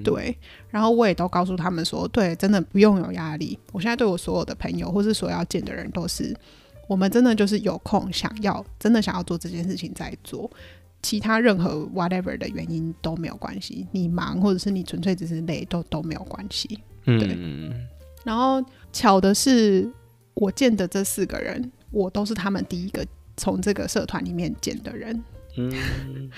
[0.04, 0.36] 对。
[0.70, 3.60] 然后我也都告诉他们说，对，真的不用有压力。
[3.74, 6.34] 我现在对我所有的朋友，或是所要见的人，都是
[6.88, 10.50] 我们真的就是有空想要，真的想要做这件事情在做。
[11.02, 16.80] 其他任何 whatever 的原因都没有关系，你忙或者是你纯粹只是累，都都没有关系。
[17.04, 17.36] 对。
[17.38, 17.88] 嗯、
[18.24, 18.64] 然后
[18.94, 19.92] 巧的是，
[20.36, 23.06] 我见的这四个人，我都是他们第一个
[23.36, 25.22] 从这个社团里面见的人。
[25.58, 26.30] 嗯，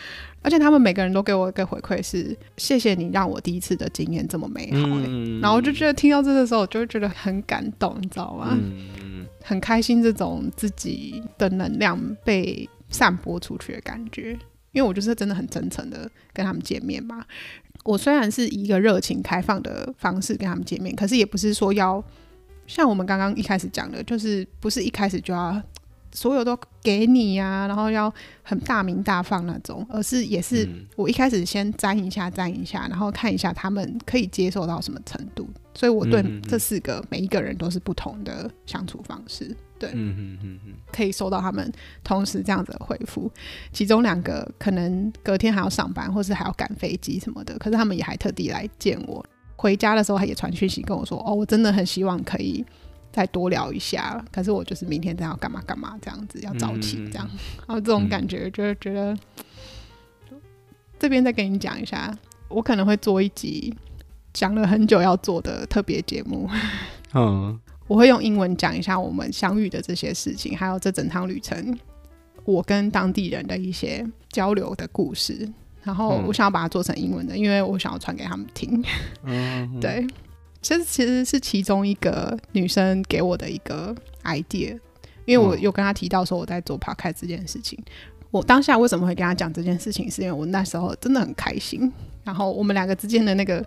[0.42, 8.58] 而且他们每个人都给我一个回馈是谢谢你让我第一次的经验这么美好，欸，嗯，然后我就觉得听到这个的时候，我就会觉得很感动，你知道吗？
[8.58, 14.32] 嗯，很开心这种自己的能量被散播出去的感觉，
[14.72, 17.24] 因为我就是真的很真诚的跟他们见面嘛。
[17.84, 22.04] 我虽然是以一个热情开放的方式跟他们见面，可是也不是说要
[22.66, 25.62] 像我们刚刚一开始讲的，就是不是一开始就要。
[26.14, 35.48] 所有都给你呀、啊，然后要很大名大放那种，而是也是我一开始先沾一下沾一下，然后看一下他们可以接受到什么程度。
[35.76, 41.72] 所以我对这四个每一个人都是不同的相处方式，对，嗯嗯嗯可以收到他们
[42.04, 43.32] 同时这样子的回复。
[43.72, 49.26] 其中两个可能隔天还要上班，或是还要赶飞机什么的，可是他们也还特地来见我。
[49.56, 52.64] 回家的时候，他也传讯息跟我说：“哦，我真的很希望可以。”
[53.14, 59.14] 再多聊一下，可是我就是明天这样要干嘛干嘛这样子，要早起这样，嗯、然后这种感觉就是觉得，
[60.32, 60.42] 嗯、
[60.98, 62.12] 这边再跟你讲一下，
[62.50, 63.72] 我可能会做一集
[64.34, 66.50] 讲了很久要做的特别节目，
[67.14, 71.78] 嗯，我会用英文讲一下我们相遇的这些事情，还有这整趟旅程
[72.46, 75.48] 我跟当地人的一些交流的故事，
[75.84, 78.84] 然后我想要把它做成英文的，因为我想要传给他们听，
[79.24, 80.08] 嗯， 对。
[80.64, 83.94] 这其实是其中一个女生给我的一个
[84.24, 84.80] idea，
[85.26, 87.78] 因为我有跟她提到说我在做 podcast 这件事情。
[88.32, 91.92] 我当下为什么会跟她讲这件事情，是因为我那时候真的很开心，
[92.24, 93.64] 然后我们两个之间的那个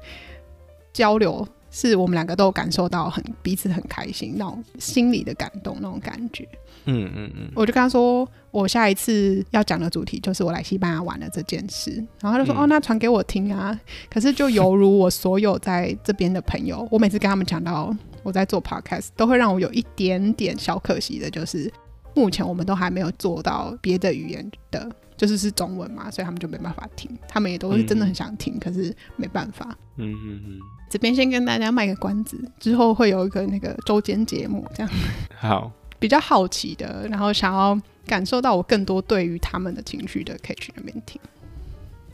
[0.93, 6.49] 交流，是我们两个都感受到很彼此很开心那种心里的感动那种感觉。
[6.87, 13.79] 嗯嗯嗯，我就跟他说，我下一次要讲的主题就是我来西班牙玩的这件事，然后他就说，嗯、哦，那传给我听啊。
[14.09, 21.71] 可是就犹如我所有在这边的朋友，我每次跟他们讲到我在做 podcast，都会让我有一点点小可惜的，就是
[22.15, 27.11] 目前我们都还没有做到别的语言的，就是是中文嘛，所以他们就没办法听。
[27.29, 29.77] 他们也都是真的很想听，嗯、可是没办法。
[29.97, 30.59] 嗯嗯嗯。
[30.89, 34.93] 这边先跟大家卖个关子，之后会有一个那个周间节目，这样
[35.37, 35.73] 好。
[35.99, 41.21] 比较好奇的，然后想要感受到我更多对于他们的情绪的，可以去那边听。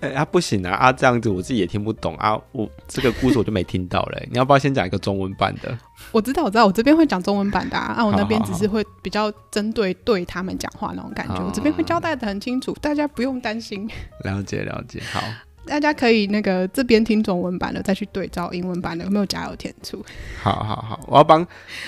[0.00, 0.72] 哎、欸、啊，不行啊！
[0.72, 2.36] 啊，这样子我自己也听不懂啊。
[2.50, 4.28] 我这个故事我就没听到嘞。
[4.32, 5.78] 你要不要先讲一个中文版的？
[6.10, 7.94] 我知道，我知道，我这边会讲中文版的啊。
[7.98, 11.34] 啊，我那边只是会比较针对对他们讲话那种感觉。
[11.34, 13.88] 好好好，我这边会交代的很清楚，大家不用担心。
[14.24, 15.20] 了解了解，好。
[15.66, 20.04] 大家可以那个这边听中文版的，再去对照英文版的有没有加油添醋。
[20.42, 21.46] 好好好，我要帮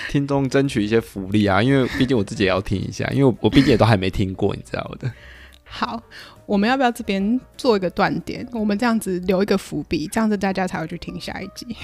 [0.09, 5.11] 听众争取一些福利啊，因为毕竟我自己也要听一下，因为我我毕竟也都还没听过，你知道的。
[5.67, 6.01] 好，
[6.45, 8.47] 我们要不要这边做一个断点？
[8.53, 11.75] 我们这样子留一个伏笔，这样子大家才会去听下一集。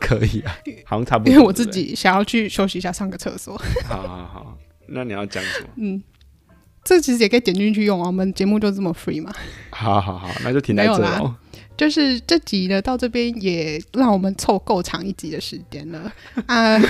[0.00, 0.56] 可以啊，
[0.86, 1.32] 好像差不多。
[1.32, 3.60] 因为我自己想要去休息一下，上个厕所。
[3.84, 5.68] 好好好，那你要讲什么？
[5.76, 6.02] 嗯，
[6.86, 8.06] 这其实也可以点进去用啊。
[8.06, 9.32] 我们节目就这么 free 嘛。
[9.70, 11.30] 好好好，那就停在这里。
[11.76, 16.10] 就是这集呢，到这边也让我们凑够长一集的时间了
[16.46, 16.80] 啊。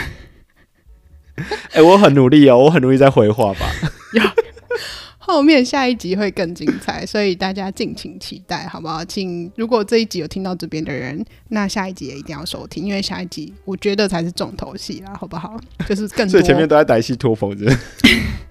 [1.72, 3.66] 哎，我很努力哦，我很努力在回话吧。
[5.18, 9.04] 后面下一集会更精彩，所以大家敬请期待，好不好？
[9.04, 15.58] 请如果这一集有听到这边的人，那下一集也一定要收听，因为下一集我觉得才是重头戏啦，好不好？
[15.88, 17.66] 就是更多，所以前面都在歹戏拖棚子，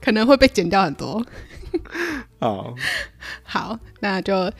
[0.00, 1.24] 可能会被剪掉很多。
[2.40, 2.74] 好，
[3.42, 4.52] 好，那就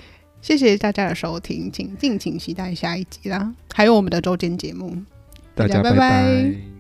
[0.43, 4.97] 谢谢大家的收听，请敬请期待下一集啦，还有我们的周间节目，
[5.55, 5.91] 大家拜拜。
[5.91, 6.76] 拜拜。